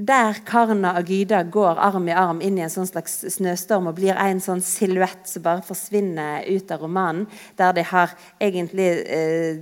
[0.00, 3.98] der Karna og Gyda går arm i arm inn i en sånn slags snøstorm og
[3.98, 7.26] blir en sånn silhuett som bare forsvinner ut av romanen,
[7.58, 9.58] der de har egentlig eh,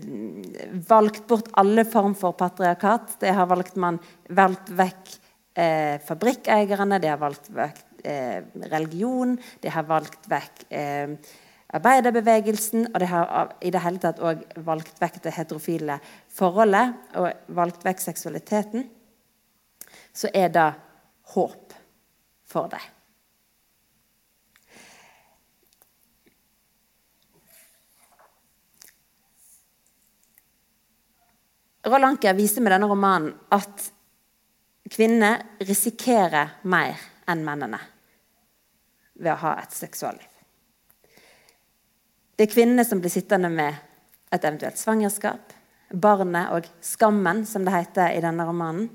[0.89, 3.17] valgt bort alle form for patriarkat.
[3.25, 3.99] De har valgt, man,
[4.31, 5.17] valgt vekk
[5.59, 8.39] eh, fabrikkeierne, de har valgt vekk eh,
[8.71, 11.17] religion, de har valgt vekk eh,
[11.79, 15.99] arbeiderbevegelsen, og de har i det hele tatt òg valgt vekk det heterofile
[16.33, 18.87] forholdet og valgt vekk seksualiteten
[20.19, 20.69] så er det
[21.35, 21.75] håp
[22.49, 22.87] for deg.
[31.89, 33.87] Roald Anker viser med denne romanen at
[34.91, 37.79] kvinner risikerer mer enn mennene
[39.19, 40.27] ved å ha et seksualliv.
[42.39, 43.79] Det er kvinnene som blir sittende med
[44.35, 45.55] et eventuelt svangerskap,
[45.91, 48.91] barnet og skammen, som det heter i denne romanen.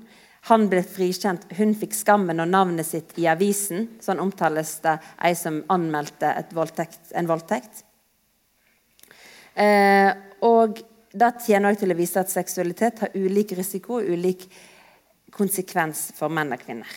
[0.50, 3.86] Han ble frikjent, hun fikk skammen og navnet sitt i avisen.
[4.04, 7.80] Sånn omtales det ei som anmeldte voldtekt, en voldtekt.
[9.54, 10.10] Eh,
[10.44, 10.82] og
[11.14, 14.44] det tjener også til å vise at seksualitet har ulik risiko og ulik
[15.34, 16.92] konsekvens for menn og kvinner.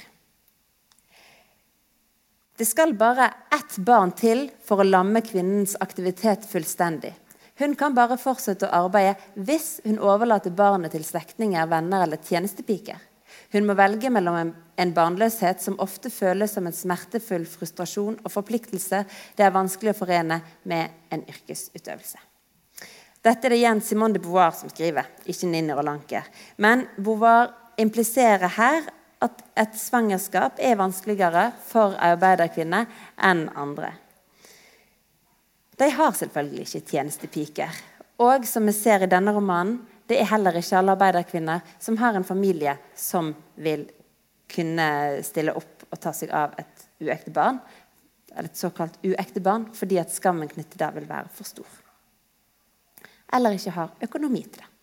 [2.57, 7.13] Det skal bare ett barn til for å lamme kvinnens aktivitet fullstendig.
[7.61, 9.15] Hun kan bare fortsette å arbeide
[9.47, 12.97] hvis hun overlater barnet til slektninger, venner eller tjenestepiker.
[13.53, 14.37] Hun må velge mellom
[14.77, 18.99] en, barnløshet som ofte føles som en smertefull frustrasjon og forpliktelse
[19.37, 22.19] det er vanskelig å forene med en yrkesutøvelse.
[23.25, 26.27] Dette er det igjen Simone de Beauvoir som skriver, ikke Ninni Rolanker.
[26.61, 27.49] Men Beauvoir
[27.81, 28.91] impliserer her
[29.25, 32.85] at et svangerskap er vanskeligere for arbeiderkvinner
[33.25, 33.95] enn andre.
[35.77, 37.81] De har selvfølgelig ikke tjenestepiker.
[38.21, 42.15] Og som vi ser i denne romanen, det er heller ikke alle arbeiderkvinner som har
[42.15, 43.85] en familie som vil
[44.47, 44.87] kunne
[45.27, 47.59] stille opp og ta seg av et uekte barn,
[48.31, 51.67] eller et såkalt uekte barn, fordi at skammen knyttet der vil være for stor.
[53.33, 54.73] Eller ikke har økonomi til det.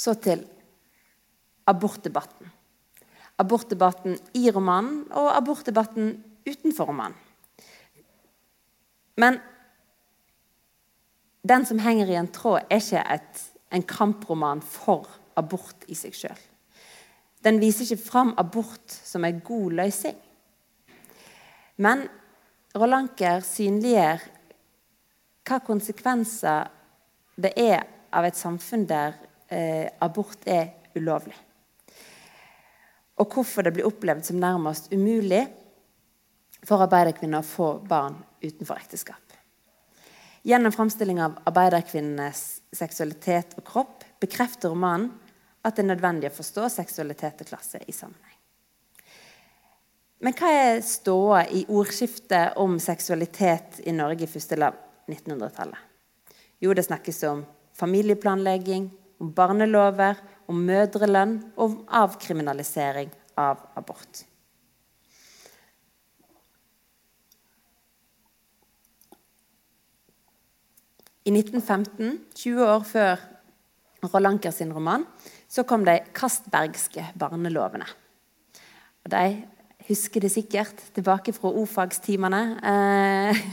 [0.00, 0.46] Så til
[1.68, 2.48] abortdebatten
[3.40, 6.12] abortdebatten i romanen og abortdebatten
[6.48, 7.16] utenfor romanen.
[9.20, 9.38] Men
[11.46, 15.08] den som henger i en tråd, er ikke et, en kamproman for
[15.40, 16.46] abort i seg sjøl.
[17.40, 20.18] Den viser ikke fram abort som en god løsning.
[21.80, 22.04] Men
[22.76, 24.26] Rolanker synliggjør
[25.48, 26.68] hva konsekvenser
[27.40, 29.16] det er av et samfunn der
[29.48, 31.38] eh, abort er ulovlig
[33.20, 35.42] og hvorfor det blir opplevd som nærmest umulig
[36.64, 39.20] for arbeiderkvinner å få barn utenfor ekteskap.
[40.42, 45.10] Gjennom framstilling av arbeiderkvinnenes seksualitet og kropp bekrefter romanen
[45.60, 48.38] at det er nødvendig å forstå seksualitet og klasse i sammenheng.
[50.20, 55.86] Men hva er ståa i ordskiftet om seksualitet i Norge i første del av 1900-tallet?
[56.60, 57.44] Jo, det snakkes om
[57.76, 64.24] familieplanlegging, om barnelover, om mødrelønn og om avkriminalisering av abort.
[71.30, 73.20] I 1915, 20 år før
[74.10, 75.04] Rolanker sin roman,
[75.46, 77.86] så kom de kastbergske barnelovene.
[79.04, 79.22] Og De
[79.86, 82.42] husker det sikkert tilbake fra o-fagstimene.
[82.72, 83.44] Eh,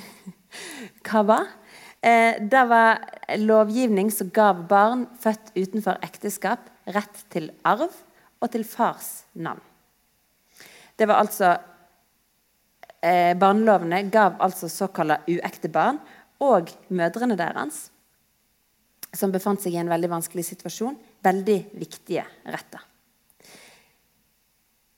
[1.06, 1.54] hva var?
[2.02, 3.06] Eh, det var
[3.46, 6.66] lovgivning som gav barn født utenfor ekteskap
[6.98, 7.94] rett til arv
[8.42, 9.62] og til fars navn.
[10.98, 11.54] Det var altså
[13.06, 16.02] eh, Barnelovene gav altså såkalte uekte barn
[16.44, 17.88] og mødrene deres,
[19.16, 22.84] som befant seg i en veldig vanskelig situasjon, veldig viktige retter.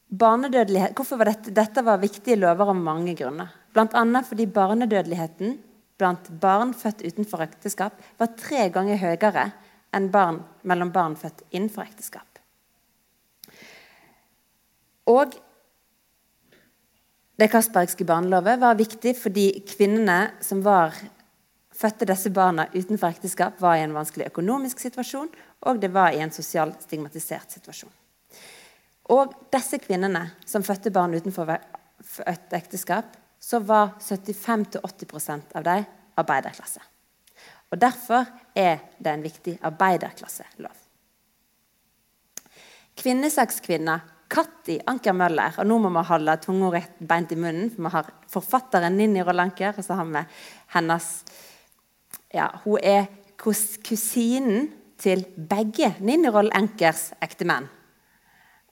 [0.09, 3.51] Hvorfor var dette, dette var viktige lover av mange grunner.
[3.73, 4.23] Bl.a.
[4.25, 5.59] fordi barnedødeligheten
[5.99, 9.51] blant barn født utenfor ekteskap var tre ganger høyere
[9.93, 12.25] enn barn mellom barn født innenfor ekteskap.
[15.09, 15.37] Og
[17.39, 20.97] det kasbergske barnelovet var viktig fordi kvinnene som var
[21.79, 25.29] fødte disse barna utenfor ekteskap, var i en vanskelig økonomisk situasjon,
[25.61, 27.93] og det var i en sosialt stigmatisert situasjon.
[29.15, 35.87] Og disse kvinnene som fødte barn utenfor et ekteskap, så var 75-80 av dem
[36.19, 36.83] arbeiderklasse.
[37.71, 40.75] Og Derfor er det en viktig arbeiderklasselov.
[42.99, 47.85] Kvinnesakskvinna Katti Anker Møller Og nå må vi holde tunga rett beint i munnen, for
[47.85, 50.25] vi har forfatteren Ninni Rolanker, og så har vi
[50.75, 51.07] hennes
[52.33, 53.07] ja, Hun er
[53.39, 54.69] kusinen
[54.99, 57.69] til begge Ninni Rollankers ektemenn.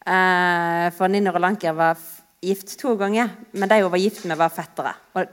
[0.07, 1.97] Eh, for Ninni Anker var
[2.41, 4.93] gift to ganger, men de hun var gift med, var fettere.
[5.15, 5.25] Og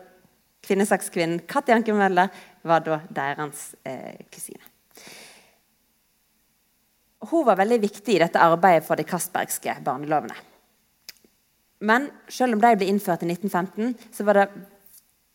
[0.64, 4.62] kvinnesakskvinnen Katti Ankermøller var da deres eh, kusine.
[7.24, 10.36] Hun var veldig viktig i dette arbeidet for de Castbergske barnelovene.
[11.84, 14.48] Men selv om de ble innført i 1915, så var det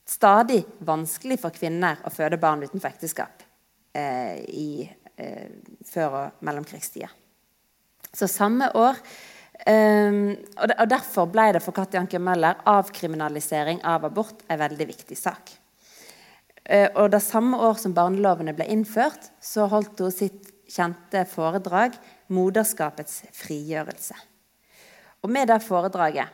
[0.09, 3.43] stadig vanskelig for kvinner å føde barn utenfor ekteskap
[3.93, 4.69] eh, i
[5.15, 5.49] eh,
[5.85, 7.09] før- og mellomkrigstida.
[8.09, 8.97] Så samme år
[9.69, 15.17] eh, og, Derfor ble det for Katti Anker Møller avkriminalisering av abort en veldig viktig
[15.19, 15.53] sak.
[16.69, 21.95] Uh, og Det samme år som barnelovene ble innført, så holdt hun sitt kjente foredrag
[22.29, 24.17] 'Moderskapets frigjørelse'.
[25.23, 26.29] Og Med det foredraget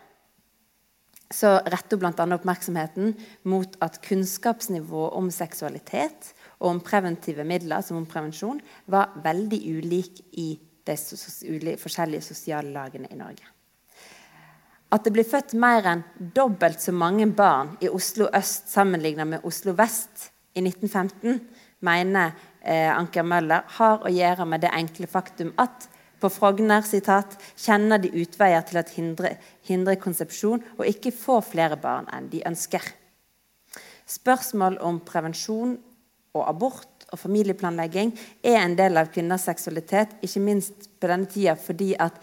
[1.33, 2.27] så retter hun bl.a.
[2.35, 3.15] oppmerksomheten
[3.49, 10.21] mot at kunnskapsnivået om seksualitet og om preventive midler, som om prevensjon, var veldig ulik
[10.37, 10.53] i
[10.85, 10.97] de
[11.81, 13.49] forskjellige sosiale lagene i Norge.
[14.93, 16.03] At det blir født mer enn
[16.35, 21.41] dobbelt så mange barn i Oslo øst sammenlignet med Oslo vest i 1915,
[21.85, 25.89] mener eh, Anker Møller, har å gjøre med det enkle faktum at
[26.19, 29.35] på Frogner sitat, kjenner de utveier til å hindre,
[29.67, 32.83] hindre konsepsjon og ikke få flere barn enn de ønsker.
[34.05, 35.75] Spørsmål om prevensjon
[36.35, 38.11] og abort og familieplanlegging
[38.45, 42.19] er en del av kvinners seksualitet, ikke minst på denne tida fordi at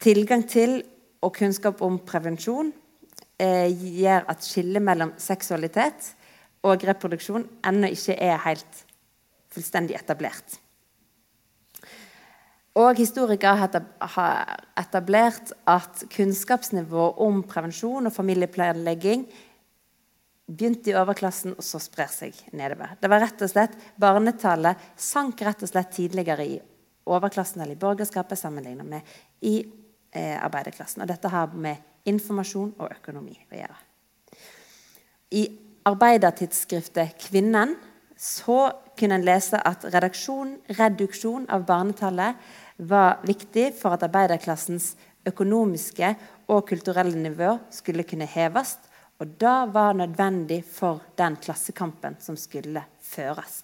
[0.00, 0.80] tilgang til
[1.20, 2.72] og kunnskap om prevensjon
[3.40, 3.68] eh,
[4.00, 6.14] gjør at skillet mellom seksualitet
[6.64, 8.84] og reproduksjon ennå ikke er helt
[9.52, 10.60] fullstendig etablert.
[12.78, 13.66] Og historikere
[14.14, 19.24] har etablert at kunnskapsnivået om prevensjon og familieplanlegging
[20.50, 22.94] begynte i overklassen og så sprer seg nedover.
[23.00, 26.56] Det var rett og slett, Barnetallet sank rett og slett tidligere i
[27.10, 29.14] overklassen eller i borgerskapet sammenlignet med
[29.46, 29.56] i
[30.14, 31.02] eh, arbeiderklassen.
[31.02, 33.78] Og dette har med informasjon og økonomi å gjøre.
[35.38, 35.44] I
[35.90, 37.76] arbeidertidsskriftet Kvinnen
[38.20, 38.68] så
[39.00, 42.36] kunne en lese at redaksjon, reduksjon av barnetallet
[42.88, 44.94] var viktig for at arbeiderklassens
[45.28, 46.14] økonomiske
[46.48, 48.78] og kulturelle nivå skulle kunne heves
[49.20, 53.62] og det var nødvendig for den klassekampen som skulle føres.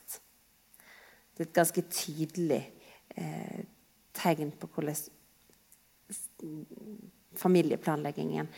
[1.33, 2.61] Det er et ganske tydelig
[3.17, 3.63] eh,
[4.15, 4.97] tegn på hvordan
[7.37, 8.49] familieplanleggingen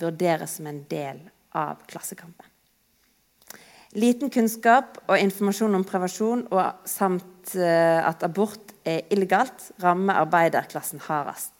[0.00, 1.20] vurderes som en del
[1.52, 2.46] av klassekampen.
[3.92, 11.02] Liten kunnskap og informasjon om prevensjon og samt eh, at abort er illegalt, rammer arbeiderklassen
[11.06, 11.52] hardest.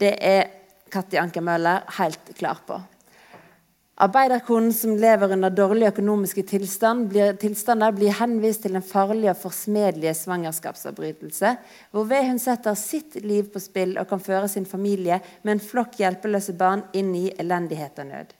[0.00, 0.48] Det er
[0.90, 2.78] Katti Anker Møller helt klar på.
[4.00, 9.36] Arbeiderkonen som lever under dårlige økonomiske tilstand, blir, tilstander, blir henvist til en farlig og
[9.42, 11.50] forsmedelig svangerskapsavbrytelse,
[11.92, 15.98] hvorved hun setter sitt liv på spill og kan føre sin familie med en flokk
[16.00, 18.32] hjelpeløse barn inn i elendighet og nød.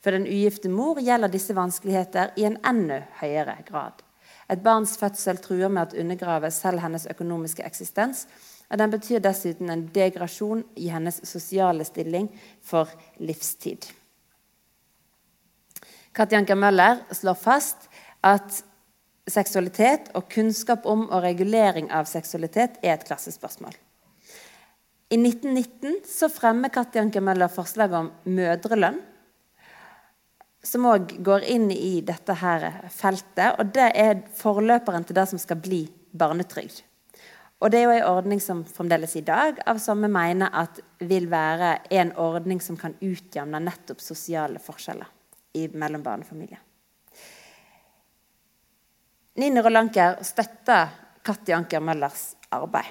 [0.00, 4.00] For den ugifte mor gjelder disse vanskeligheter i en enda høyere grad.
[4.52, 8.26] Et barns fødsel truer med at undergrave selv hennes økonomiske eksistens,
[8.68, 12.28] og den betyr dessuten en degrasjon i hennes sosiale stilling
[12.64, 12.90] for
[13.20, 13.88] livstid.
[16.12, 17.88] Katjanka Møller slår fast
[18.24, 18.60] at
[19.28, 23.72] seksualitet og kunnskap om og regulering av seksualitet er et klassespørsmål.
[25.12, 29.00] I 1919 så fremmer Katjanka Møller forslag om mødrelønn,
[30.62, 33.58] som òg går inn i dette her feltet.
[33.58, 36.82] og Det er forløperen til det som skal bli barnetrygd.
[37.62, 41.28] Og Det er jo en ordning som fremdeles i dag av samme mener at vil
[41.30, 45.06] være en ordning som kan utjevne nettopp sosiale forskjeller
[45.78, 46.58] mellom barnefamilier.
[49.36, 50.90] Nini Rolanker støtter
[51.24, 52.90] Katti Anker Møllers arbeid.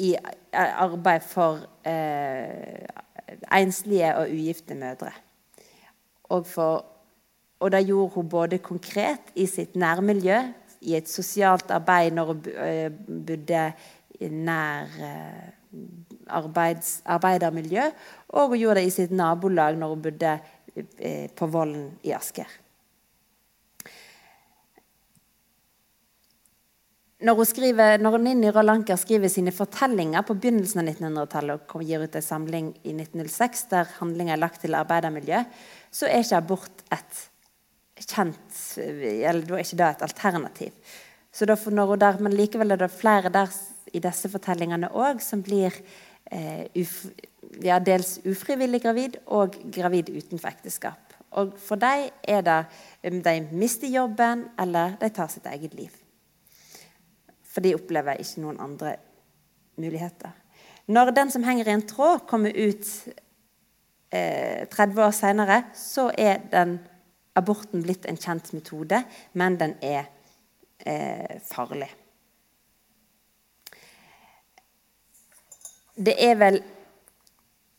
[0.00, 2.88] I eh, arbeid for eh,
[3.52, 5.12] enslige og ugifte mødre.
[6.30, 6.84] Og, for,
[7.60, 10.42] og det gjorde hun både konkret i sitt nærmiljø,
[10.80, 12.86] i et sosialt arbeid når hun eh,
[13.28, 13.64] bodde
[14.30, 15.50] nær eh,
[16.32, 17.90] arbeids, arbeidermiljø,
[18.32, 20.38] og hun gjorde det i sitt nabolag når hun bodde
[20.98, 22.46] Eh, på volden i Asker.
[27.20, 32.16] Når, skriver, når Ninni Rolanker skriver sine fortellinger på begynnelsen av 1900-tallet og gir ut
[32.16, 35.42] en samling i 1906 der handlinger er lagt til arbeidermiljø,
[35.90, 37.26] så er ikke abort et
[38.00, 40.72] kjent eller Da er ikke det et alternativ.
[41.32, 43.50] Så når der, men likevel er det flere der
[43.92, 45.74] i disse fortellingene òg som blir
[46.30, 46.66] eh,
[47.62, 51.14] ja, dels ufrivillig gravid og gravid utenfor ekteskap.
[51.38, 52.60] Og for dem er det
[53.06, 55.94] om de mister jobben eller de tar sitt eget liv.
[57.46, 58.96] For de opplever ikke noen andre
[59.80, 60.34] muligheter.
[60.90, 62.86] Når den som henger i en tråd, kommer ut
[64.10, 66.78] eh, 30 år senere, så er den
[67.38, 69.02] aborten blitt en kjent metode,
[69.32, 70.04] men den er
[70.84, 71.88] eh, farlig.
[76.00, 76.60] Det er vel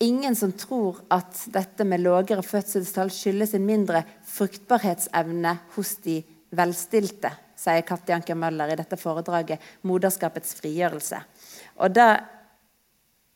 [0.01, 6.19] ingen som tror at dette med lavere fødselstall skyldes en mindre fruktbarhetsevne hos de
[6.57, 11.21] velstilte, sier Katti Anker Møller i dette foredraget 'Moderskapets frigjørelse'.
[11.77, 12.09] Og det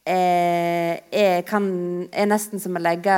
[0.06, 1.66] er, er, kan,
[2.14, 3.16] er nesten som å legge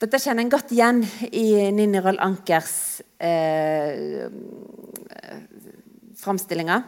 [0.00, 0.98] Dette kjenner en godt igjen
[1.32, 4.26] i Nini Roll Ankers eh,
[6.20, 6.82] framstillinger.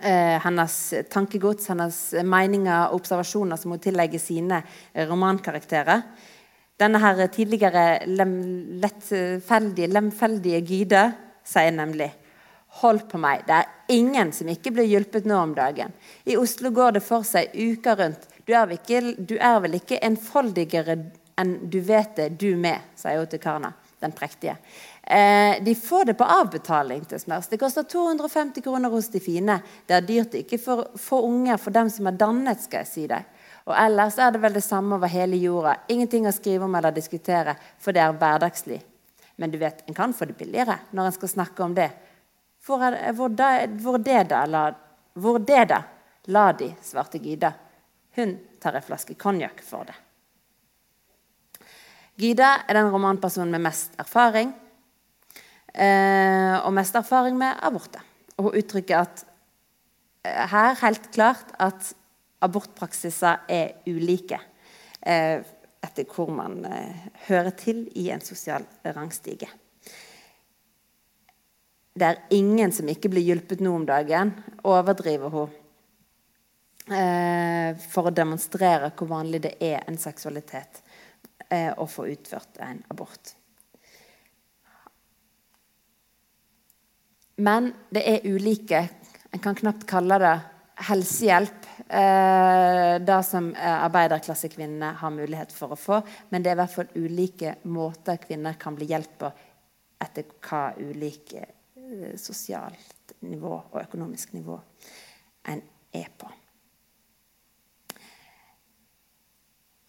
[0.00, 0.76] eh, hennes
[1.12, 4.62] tankegods, hennes meninger og observasjoner som hun tillegger sine
[4.94, 6.06] eh, romankarakterer.
[6.80, 8.32] Denne her tidligere lem,
[8.80, 11.04] lettfeldige, lemfeldige Gyde
[11.44, 12.08] sier nemlig
[12.80, 15.92] Hold på meg, det er ingen som ikke blir hjulpet nå om dagen.
[16.24, 18.24] I Oslo går det for seg uka rundt.
[18.46, 20.96] Du er, ikke, du er vel ikke enfoldigere
[21.38, 24.56] enn du vet det, du med, sier hun til Karna, den prektige.
[25.02, 27.48] Eh, de får det på avbetaling til smørs.
[27.50, 29.58] Det koster 250 kroner hos de fine.
[29.86, 33.06] Det er dyrt ikke for, for unger, for dem som er dannet, skal jeg si
[33.10, 33.28] deg.
[33.68, 35.76] Og ellers er det vel det samme over hele jorda.
[35.92, 38.80] Ingenting å skrive om eller diskutere, for det er hverdagslig.
[39.36, 41.90] Men du vet, en kan få det billigere når en skal snakke om det.
[42.66, 44.44] Hvor, er, hvor, da, hvor det, da?
[44.46, 44.62] La,
[45.18, 45.82] hvor det, da?
[46.30, 47.50] La de, svarte Gida.
[48.16, 49.96] Hun tar en flaske konjakk for det.
[52.20, 54.52] Gida er den romanpersonen med mest erfaring.
[55.72, 58.04] Eh, og mest erfaring med aborter.
[58.36, 59.24] Og hun uttrykker at
[60.28, 61.94] eh, her helt klart at
[62.44, 64.38] abortpraksiser er ulike
[65.00, 65.42] eh,
[65.82, 69.48] etter hvor man eh, hører til i en sosial rangstige.
[71.92, 74.32] Det er ingen som ikke blir hjulpet nå om dagen,
[74.64, 75.58] overdriver hun.
[76.90, 80.80] Eh, for å demonstrere hvor vanlig det er en seksualitet
[81.46, 83.36] eh, å få utført en abort.
[87.42, 88.88] Men det er ulike
[89.32, 90.32] En kan knapt kalle det
[90.90, 96.02] helsehjelp eh, det som arbeiderklassekvinnene har mulighet for å få.
[96.28, 99.30] Men det er i hvert fall ulike måter kvinner kan bli hjulpet på
[100.04, 101.46] etter hva ulike
[102.20, 104.58] sosialt nivå og økonomisk nivå
[105.48, 105.62] en
[105.92, 106.28] er på.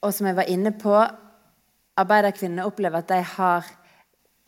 [0.04, 0.94] Og som jeg var inne på,
[2.00, 3.70] arbeiderkvinnene opplever at de har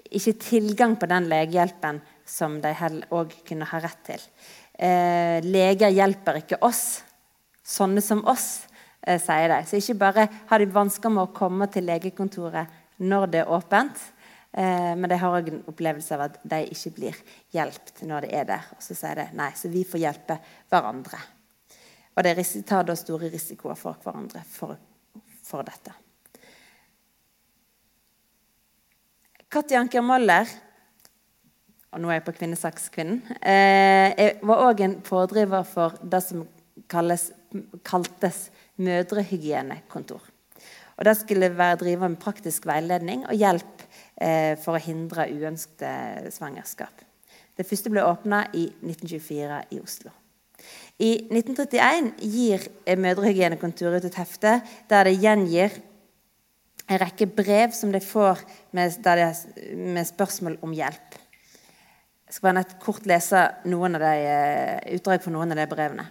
[0.05, 2.73] ikke tilgang på den legehjelpen som de
[3.13, 4.21] òg kunne ha rett til.
[4.75, 7.03] Eh, leger hjelper ikke oss,
[7.63, 8.67] sånne som oss,
[9.01, 9.65] eh, sier de.
[9.65, 12.67] Så ikke bare har de vansker med å komme til legekontoret
[12.99, 14.14] når det er åpent, eh,
[14.55, 17.17] men de har òg en opplevelse av at de ikke blir
[17.51, 18.69] hjulpet når de er der.
[18.77, 20.37] Og så sier de nei, så vi får hjelpe
[20.71, 21.19] hverandre.
[22.15, 24.77] Og de tar da store risikoer for hverandre for,
[25.43, 25.91] for dette.
[29.51, 30.47] Katja Anker Moller
[31.95, 36.43] og nå er jeg på Kvinnesakskvinnen, eh, var òg en pådriver for det som
[36.91, 37.31] kalles,
[37.87, 40.19] kaltes mødrehygienekontor.
[40.97, 43.74] Og Det skulle være drive med praktisk veiledning og hjelp eh,
[44.15, 47.01] for å hindre uønskede svangerskap.
[47.55, 50.11] Det første ble åpna i 1924 i Oslo.
[50.99, 54.53] I 1931 gir Mødrehygienekontoret ut et hefte
[54.89, 55.75] der det gjengir
[56.85, 58.43] en rekke brev som de får
[58.75, 58.99] med,
[59.75, 61.17] med spørsmål om hjelp.
[62.25, 66.05] Jeg skal bare kort lese noen de, eh, utdrag fra noen av de brevene.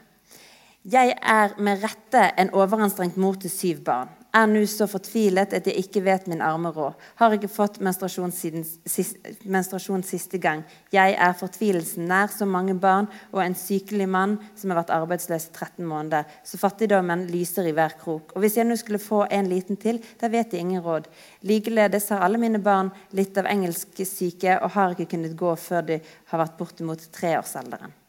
[0.84, 5.68] Jeg er med rette en overanstrengt mor til syv barn er nå så fortvilet at
[5.68, 6.98] jeg ikke vet min arme råd.
[7.20, 10.64] Har ikke fått menstruasjon, siden, sist, menstruasjon siste gang.
[10.94, 15.48] Jeg er fortvilelsen nær så mange barn og en sykelig mann som har vært arbeidsløs
[15.48, 16.28] i 13 måneder.
[16.44, 18.34] Så fattigdommen lyser i hver krok.
[18.34, 21.08] Og hvis jeg nå skulle få en liten til, da vet jeg ingen råd.
[21.46, 25.92] Likeledes har alle mine barn litt av engelsk syke og har ikke kunnet gå før
[25.92, 26.00] de
[26.32, 28.03] har vært bortimot treårsalderen.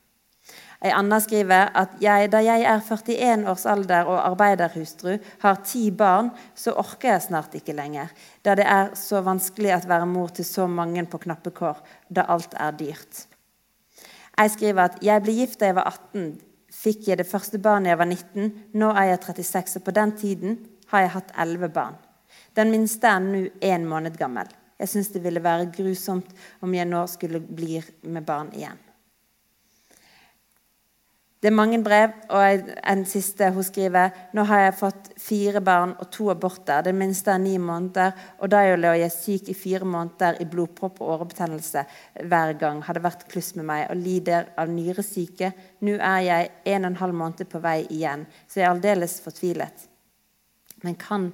[0.86, 5.88] Ei anna skriver at jeg, da jeg er 41 års alder og arbeiderhustru, har ti
[5.90, 8.12] barn, så orker jeg snart ikke lenger,
[8.46, 11.82] da det er så vanskelig å være mor til så mange på knappe kår,
[12.14, 13.26] da alt er dyrt.
[14.36, 16.30] Jeg skriver at jeg ble gift da jeg var 18,
[16.76, 20.18] fikk jeg det første barnet jeg var 19, nå er jeg 36, og på den
[20.22, 20.58] tiden
[20.94, 21.98] har jeg hatt 11 barn.
[22.54, 24.52] Den minste er nå én måned gammel.
[24.78, 26.30] Jeg syns det ville være grusomt
[26.62, 27.80] om jeg nå skulle bli
[28.12, 28.85] med barn igjen.
[31.46, 35.91] Det er mange brev, og en siste hun skriver nå har jeg fått fire barn
[36.02, 36.82] og to aborter.
[36.82, 41.04] Den minste er ni måneder, og da lå jeg syk i fire måneder i blodpropp
[41.04, 41.84] og årebetennelse
[42.32, 42.80] hver gang.
[42.88, 45.52] Hadde vært kluss med meg og lider av nyresyke.
[45.86, 49.20] Nå er jeg en og en halv måned på vei igjen, så jeg er aldeles
[49.28, 49.86] fortvilet.
[50.82, 51.30] Men kan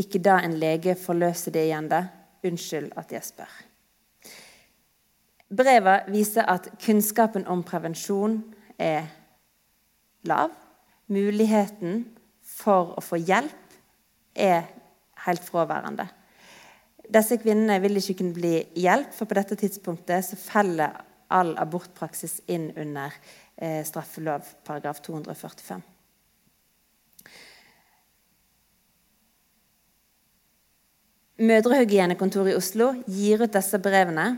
[0.00, 2.06] ikke da en lege forløse det igjen, da?
[2.40, 3.60] Unnskyld at jeg spør.
[5.60, 8.40] Brevet viser at kunnskapen om prevensjon
[8.80, 9.04] er
[10.28, 10.52] lav.
[11.12, 12.04] Muligheten
[12.46, 13.76] for å få hjelp
[14.34, 14.66] er
[15.26, 16.06] helt fraværende.
[17.06, 20.96] Disse kvinnene vil ikke kunne bli hjelp, for på dette tidspunktet så feller
[21.30, 23.14] all abortpraksis inn under
[23.56, 25.84] eh, straffelov paragraf 245.
[31.36, 34.30] Mødrehygienekontoret i Oslo gir ut disse brevene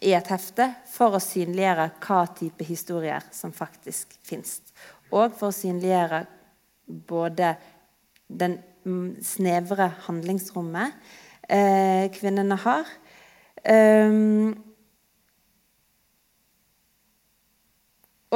[0.00, 4.58] i et hefte for å synliggjøre hva type historier som faktisk fins.
[5.14, 6.24] Og for å synliggjøre
[7.06, 7.54] både
[8.26, 8.58] den
[9.22, 10.94] snevre handlingsrommet
[11.50, 12.90] eh, kvinnene har.
[13.66, 14.54] Um,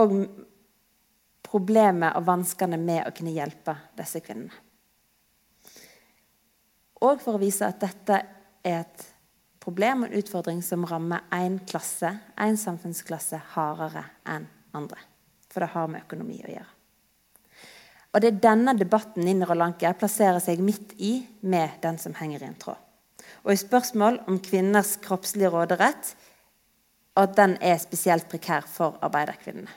[0.01, 0.16] og
[1.47, 4.55] problemet og vanskene med å kunne hjelpe disse kvinnene.
[7.01, 8.18] Og for å vise at dette
[8.66, 9.07] er et
[9.61, 14.47] problem og en utfordring som rammer én klasse, én samfunnsklasse, hardere enn
[14.77, 15.10] andre.
[15.51, 16.71] For det har med økonomi å gjøre.
[18.11, 22.43] Og det er denne debatten Nina Rolanke plasserer seg midt i med den som henger
[22.43, 22.79] i en tråd.
[23.47, 26.15] Og i spørsmål om kvinners kroppslige råderett,
[27.21, 29.71] at den er spesielt prekær for arbeiderkvinnene.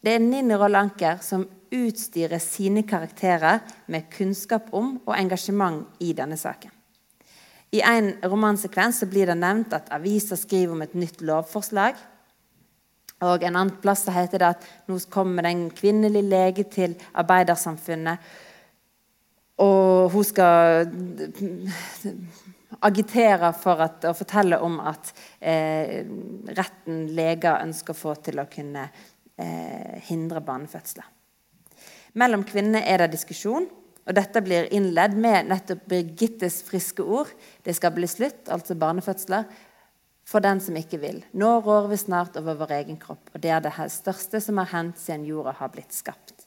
[0.00, 6.36] Det er Ninni Rolanker som utstyrer sine karakterer med kunnskap om og engasjement i denne
[6.40, 6.72] saken.
[7.70, 11.94] I en romansekvens blir det nevnt at aviser skriver om et nytt lovforslag.
[13.20, 18.30] Og En annen plass heter det at nå kommer det en kvinnelig lege til arbeidersamfunnet.
[19.60, 20.88] Og hun skal
[22.80, 26.00] agitere for at, og fortelle om at eh,
[26.56, 31.04] retten leger ønsker å få til å kunne eh, hindre barnefødsler.
[32.20, 33.68] Mellom kvinnene er det diskusjon,
[34.00, 37.28] og dette blir innledd med nettopp Birgittes friske ord.
[37.62, 39.44] Det skal bli slutt, altså barnefødsler,
[40.30, 41.22] for den som ikke vil.
[41.34, 44.70] Nå rår vi snart over vår egen kropp, og det er det største som har
[44.74, 46.46] hendt siden jorda har blitt skapt.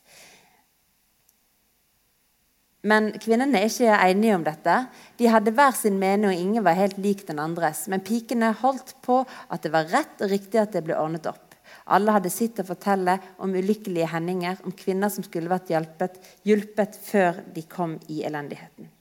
[2.84, 4.76] Men kvinnene er ikke enige om dette.
[5.20, 7.86] De hadde hver sin mening, og ingen var helt lik den andres.
[7.88, 11.56] Men pikene holdt på at det var rett og riktig at det ble ordnet opp.
[11.96, 17.00] Alle hadde sitt å fortelle om ulykkelige hendinger, om kvinner som skulle vært hjulpet, hjulpet
[17.08, 18.92] før de kom i elendigheten.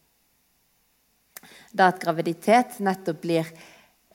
[1.75, 3.49] Da at graviditet nettopp blir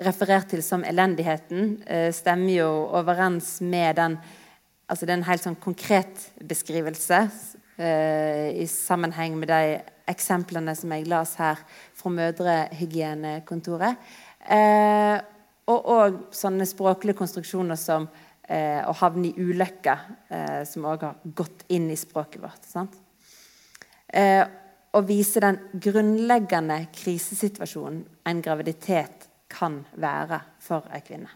[0.03, 4.19] referert til som elendigheten, eh, stemmer jo overens med den
[4.89, 7.17] altså Det er en helt sånn konkret beskrivelse
[7.77, 11.59] eh, i sammenheng med de eksemplene som jeg las her
[11.93, 13.97] fra Mødrehygienekontoret.
[14.47, 15.19] Eh,
[15.67, 18.07] og òg sånne språklige konstruksjoner som
[18.47, 19.97] å havne i ulykke,
[20.31, 22.87] eh, som òg har gått inn i språket vårt.
[24.07, 24.45] Eh,
[24.93, 31.29] å vise den grunnleggende krisesituasjonen en graviditet kan være for ei kvinne.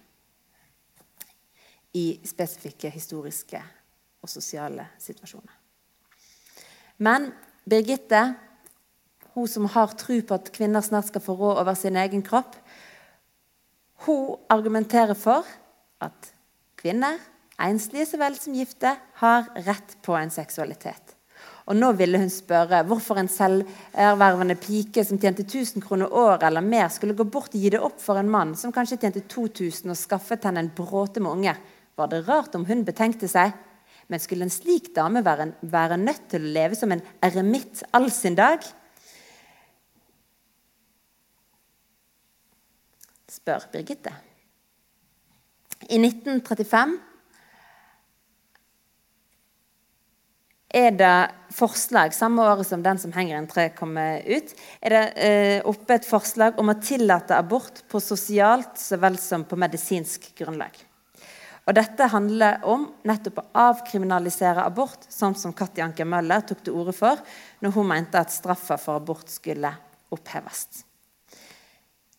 [1.93, 3.61] I spesifikke historiske
[4.21, 5.57] og sosiale situasjoner.
[6.97, 7.31] Men
[7.69, 8.35] Birgitte,
[9.33, 12.55] hun som har tro på at kvinner snart skal få råd over sin egen kropp,
[14.05, 15.45] hun argumenterer for
[16.01, 16.33] at
[16.81, 17.19] Kvinner,
[17.61, 21.13] enslige så vel som gifte, har rett på en seksualitet.
[21.69, 26.65] Og nå ville hun spørre hvorfor en selververvende pike som tjente 1000 kroner året eller
[26.65, 29.93] mer, skulle gå bort og gi det opp for en mann som kanskje tjente 2000
[29.93, 31.61] og skaffet henne en bråte med unger.
[31.95, 33.53] Var det rart om hun betenkte seg?
[34.09, 38.09] Men skulle en slik dame være, være nødt til å leve som en eremitt all
[38.11, 38.65] sin dag?
[43.31, 44.11] spør Birgitte.
[45.89, 46.97] I 1935
[50.73, 51.15] er det
[51.51, 55.57] forslag, samme året som den som henger i en tre kommer ut, er det eh,
[55.67, 60.77] oppe et forslag om å tillate abort på sosialt så vel som på medisinsk grunnlag.
[61.67, 66.77] Og Dette handler om nettopp å avkriminalisere abort, sånn som Katti Anker Møller tok til
[66.79, 67.19] orde for
[67.61, 69.69] når hun mente at straffa for abort skulle
[70.11, 70.85] oppheves.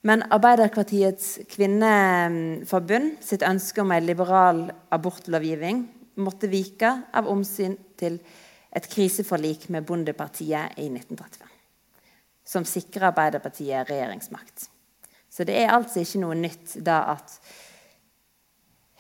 [0.07, 5.85] Men Arbeiderpartiets kvinneforbund sitt ønske om en liberal abortlovgivning
[6.23, 8.19] måtte vike av omsyn til
[8.73, 11.49] et kriseforlik med Bondepartiet i 1935,
[12.45, 14.71] som sikrer Arbeiderpartiet regjeringsmakt.
[15.33, 17.29] Så det er altså ikke noe nytt da at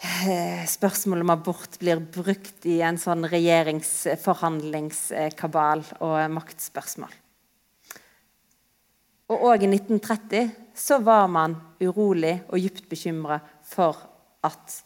[0.00, 7.12] eh, spørsmålet om abort blir brukt i en sånn regjeringsforhandlingskabal og maktspørsmål.
[9.32, 13.96] Og òg i 1930 så var man urolig og dypt bekymra for
[14.44, 14.82] at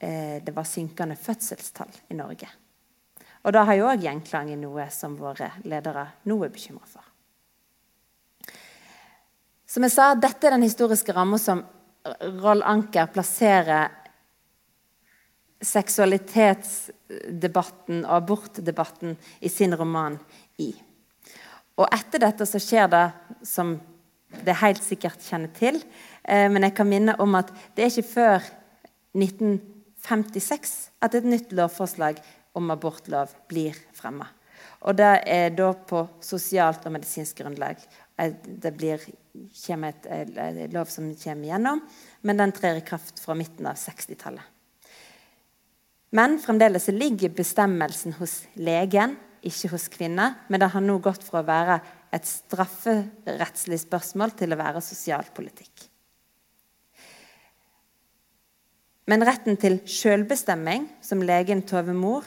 [0.00, 2.48] eh, det var synkende fødselstall i Norge.
[3.46, 7.04] Og da har jo òg gjenklang i noe som våre ledere nå er bekymra for.
[9.70, 11.62] Som jeg sa, Dette er den historiske ramma som
[12.42, 13.86] Roll Anker plasserer
[15.62, 20.18] seksualitetsdebatten og abortdebatten i sin roman
[20.62, 20.74] i.
[21.76, 23.10] Og etter dette så skjer det
[23.46, 23.80] som
[24.46, 25.82] det helt sikkert kjenner til,
[26.24, 28.40] eh, men jeg kan minne om at det er ikke før
[29.16, 32.14] 1956 at et nytt lovforslag
[32.56, 34.28] om abortlov blir fremma.
[34.86, 37.80] Og det er da på sosialt og medisinsk grunnlag.
[38.16, 39.02] Det blir,
[39.36, 40.10] et,
[40.72, 41.82] lov som kommer gjennom,
[42.22, 44.52] men den trer i kraft fra midten av 60-tallet.
[46.16, 50.38] Men fremdeles ligger bestemmelsen hos legen, ikke hos kvinner.
[50.48, 51.80] Men det har nå gått fra å være
[52.14, 55.90] et strafferettslig spørsmål til å være sosialpolitikk.
[59.06, 62.26] Men retten til selvbestemming, som legen Tove Mor,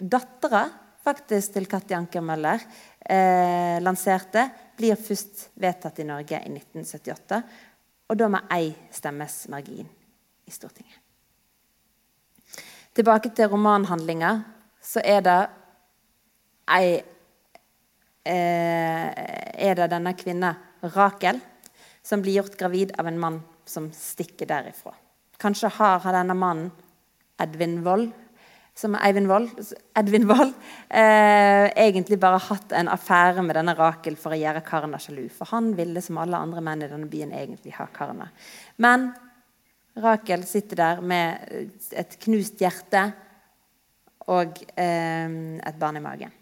[0.00, 0.66] dattera
[1.08, 2.62] faktisk til Katti Anker Møller,
[3.00, 7.42] eh, lanserte, blir først vedtatt i Norge i 1978.
[8.08, 9.88] Og da med ei stemmes margin
[10.46, 11.00] i Stortinget.
[12.94, 14.44] Tilbake til romanhandlinga,
[14.82, 15.40] så er det
[16.68, 17.02] ei
[18.24, 19.08] eh,
[19.58, 21.40] Er det denne kvinna, Rakel,
[22.02, 24.92] som blir gjort gravid av en mann som stikker derifra.
[25.38, 26.70] Kanskje har denne mannen,
[27.38, 28.12] Edvin Wold,
[28.78, 30.52] som Edvin Wold
[30.88, 35.24] eh, egentlig bare hatt en affære med denne Rakel for å gjøre Karna sjalu.
[35.34, 38.30] For han ville, som alle andre menn i denne byen, egentlig ha Karna.
[38.78, 39.10] Men
[39.98, 43.08] Rakel sitter der med et knust hjerte
[44.30, 46.34] og eh, et barn i magen.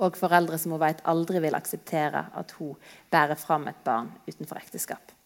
[0.00, 2.76] Og foreldre som hun vet aldri vil akseptere at hun
[3.10, 5.16] bærer fram et barn utenfor ekteskap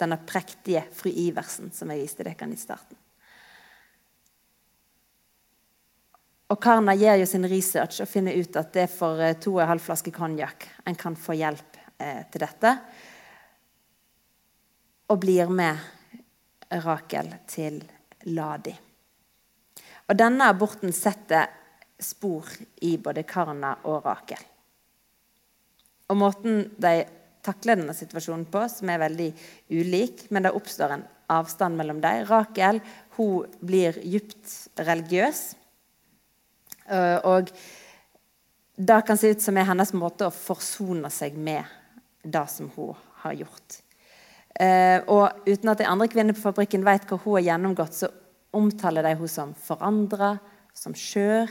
[0.00, 2.96] denne prektige fru Iversen som jeg viste dere i starten.
[6.50, 9.54] Og Karna gjør jo sin research og finner ut at det er for eh, to
[9.54, 12.74] og en halv flaske konjakk en kan få hjelp eh, til dette.
[15.10, 15.78] Og blir med
[16.82, 17.78] Rakel til
[18.34, 18.74] Ladi.
[20.10, 21.46] Og denne aborten setter
[22.02, 22.48] spor
[22.82, 24.42] i både Karna og Rakel.
[26.10, 26.94] Og måten de
[27.46, 29.28] takler denne situasjonen på, som er veldig
[29.70, 32.24] ulik, men det oppstår en avstand mellom dem.
[32.26, 32.82] Rakel
[33.14, 35.44] hun blir dypt religiøs.
[36.90, 37.50] Eh, og
[38.80, 41.64] det kan se ut som er hennes måte å forsone seg med
[42.22, 43.80] det som hun har gjort.
[44.60, 48.10] Eh, og uten at de andre kvinnene på fabrikken vet hva hun har gjennomgått, så
[48.56, 50.34] omtaler de henne som forandra,
[50.74, 51.50] som skjør,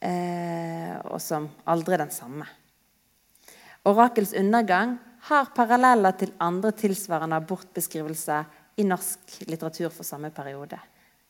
[0.00, 2.48] eh, og som aldri den samme.
[3.86, 8.44] Orakels undergang har paralleller til andre tilsvarende abortbeskrivelser
[8.78, 10.78] i norsk litteratur for samme periode.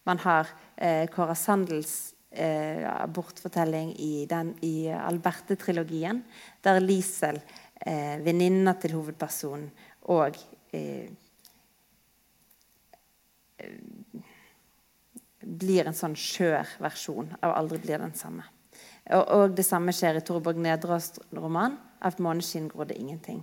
[0.04, 4.26] Man har eh, Kåra Sandels eh, abortfortelling i,
[4.66, 6.22] i Alberte-trilogien,
[6.64, 7.40] der Liesel,
[7.86, 9.70] eh, venninna til hovedpersonen,
[10.12, 10.38] og
[10.72, 11.10] eh,
[15.42, 18.46] blir en sånn skjør versjon av 'Aldri blir den samme'.
[19.12, 23.42] Og, og det samme skjer i Torborg Nedraas roman 'Av måneskinn gror det ingenting'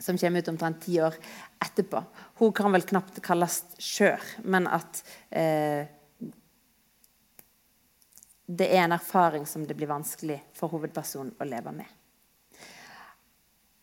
[0.00, 1.16] som kommer ut omtrent ti år
[1.60, 2.02] etterpå.
[2.40, 5.84] Hun kan vel knapt kalles skjør, men at eh,
[8.50, 11.86] det er en erfaring som det blir vanskelig for hovedpersonen å leve med.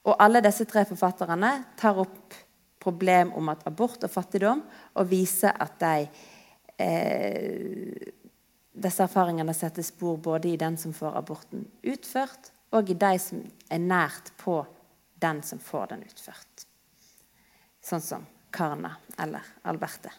[0.07, 2.36] Og alle disse tre forfatterne tar opp
[2.84, 4.61] problem om at abort og fattigdom,
[4.95, 6.09] og viser at de,
[6.80, 8.11] eh,
[8.72, 13.43] disse erfaringene setter spor både i den som får aborten utført, og i de som
[13.72, 14.65] er nært på
[15.20, 16.65] den som får den utført.
[17.82, 20.11] Sånn som Karna eller Alberte.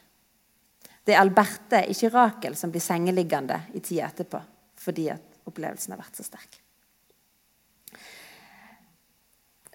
[1.08, 4.42] Det er Alberte, ikke Rakel, som blir sengeliggende i tida etterpå
[4.78, 6.58] fordi at opplevelsen har vært så sterk.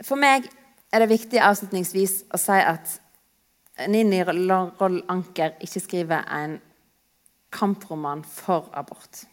[0.06, 0.46] For meg
[0.94, 2.94] er det viktig avslutningsvis å si at
[3.90, 6.60] Nini Roll Anker ikke skriver en
[7.54, 9.24] kamproman for abort.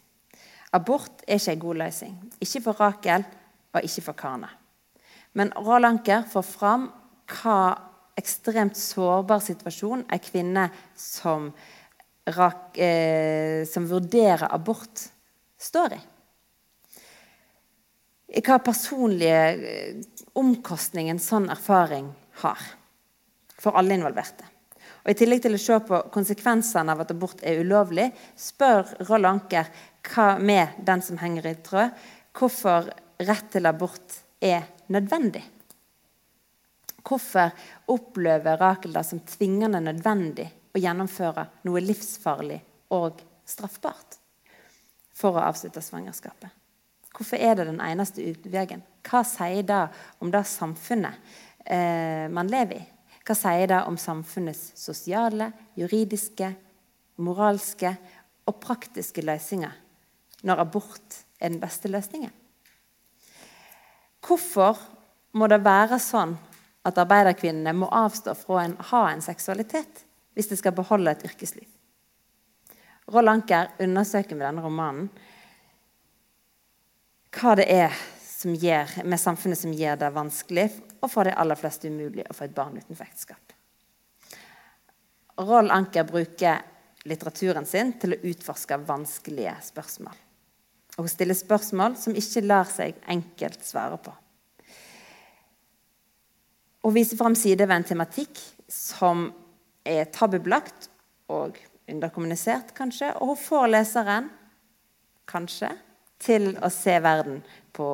[0.73, 2.17] Abort er ikke en god løsning.
[2.41, 3.25] Ikke for Rakel
[3.73, 4.49] og ikke for Karne.
[5.37, 6.89] Men Roll Anker får fram
[7.31, 7.59] hva
[8.19, 11.51] ekstremt sårbar situasjon ei kvinne som,
[12.25, 15.09] rak, eh, som vurderer abort,
[15.59, 16.01] står i.
[18.41, 19.95] Hva personlige eh,
[20.39, 22.07] omkostning en sånn erfaring
[22.43, 22.61] har
[23.61, 24.47] for alle involverte.
[25.01, 29.25] Og I tillegg til å se på konsekvensene av at abort er ulovlig, spør Roll
[29.25, 29.69] Anker
[30.11, 31.97] hva med den som henger i tråd,
[32.37, 32.91] hvorfor
[33.21, 35.43] rett til abort er nødvendig.
[37.01, 37.49] Hvorfor
[37.89, 42.61] opplever Rakel det som tvingende nødvendig å gjennomføre noe livsfarlig
[42.95, 44.17] og straffbart
[45.15, 46.49] for å avslutte svangerskapet?
[47.11, 48.83] Hvorfor er det den eneste utveien?
[49.05, 49.81] Hva sier det
[50.23, 51.33] om det samfunnet
[51.65, 52.83] eh, man lever i?
[53.27, 56.53] Hva sier det om samfunnets sosiale, juridiske,
[57.21, 57.91] moralske
[58.49, 59.75] og praktiske løsninger
[60.47, 62.31] når abort er den beste løsningen?
[64.21, 64.79] Hvorfor
[65.37, 66.33] må det være sånn
[66.87, 71.67] at arbeiderkvinnene må avstå fra å ha en seksualitet hvis de skal beholde et yrkesliv?
[73.11, 75.11] Roll Anker undersøker med denne romanen
[77.31, 77.95] hva det er
[78.41, 80.67] gjør, med samfunnet som gjør det vanskelig,
[81.01, 83.53] og for de aller fleste umulig å få et barn utenfor ekteskap.
[85.41, 86.61] Roll Anker bruker
[87.09, 90.17] litteraturen sin til å utforske vanskelige spørsmål.
[90.97, 94.13] Og hun stiller spørsmål som ikke lar seg enkelt svare på.
[96.81, 99.29] Hun viser fram sider ved en tematikk som
[99.87, 100.89] er tabubelagt
[101.31, 101.57] og
[101.89, 103.13] underkommunisert, kanskje.
[103.19, 104.29] Og hun får leseren,
[105.29, 105.71] kanskje,
[106.21, 107.39] til å se verden
[107.73, 107.87] på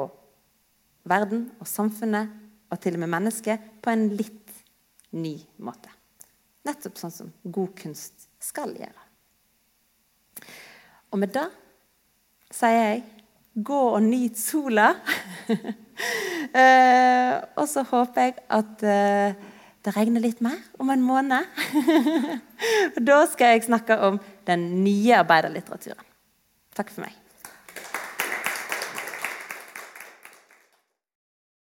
[1.07, 2.33] verden og samfunnet
[2.67, 4.55] og til og med mennesket på en litt
[5.15, 5.91] ny måte.
[6.67, 9.05] Nettopp sånn som god kunst skal gjøre.
[11.13, 11.47] Og med det
[12.51, 13.05] sier jeg
[13.57, 14.89] gå og nyt sola.
[16.61, 19.47] eh, og så håper jeg at eh,
[19.87, 21.47] det regner litt mer om en måned.
[22.95, 24.19] Og da skal jeg snakke om
[24.49, 26.03] den nye arbeiderlitteraturen.
[26.75, 27.15] Takk for meg.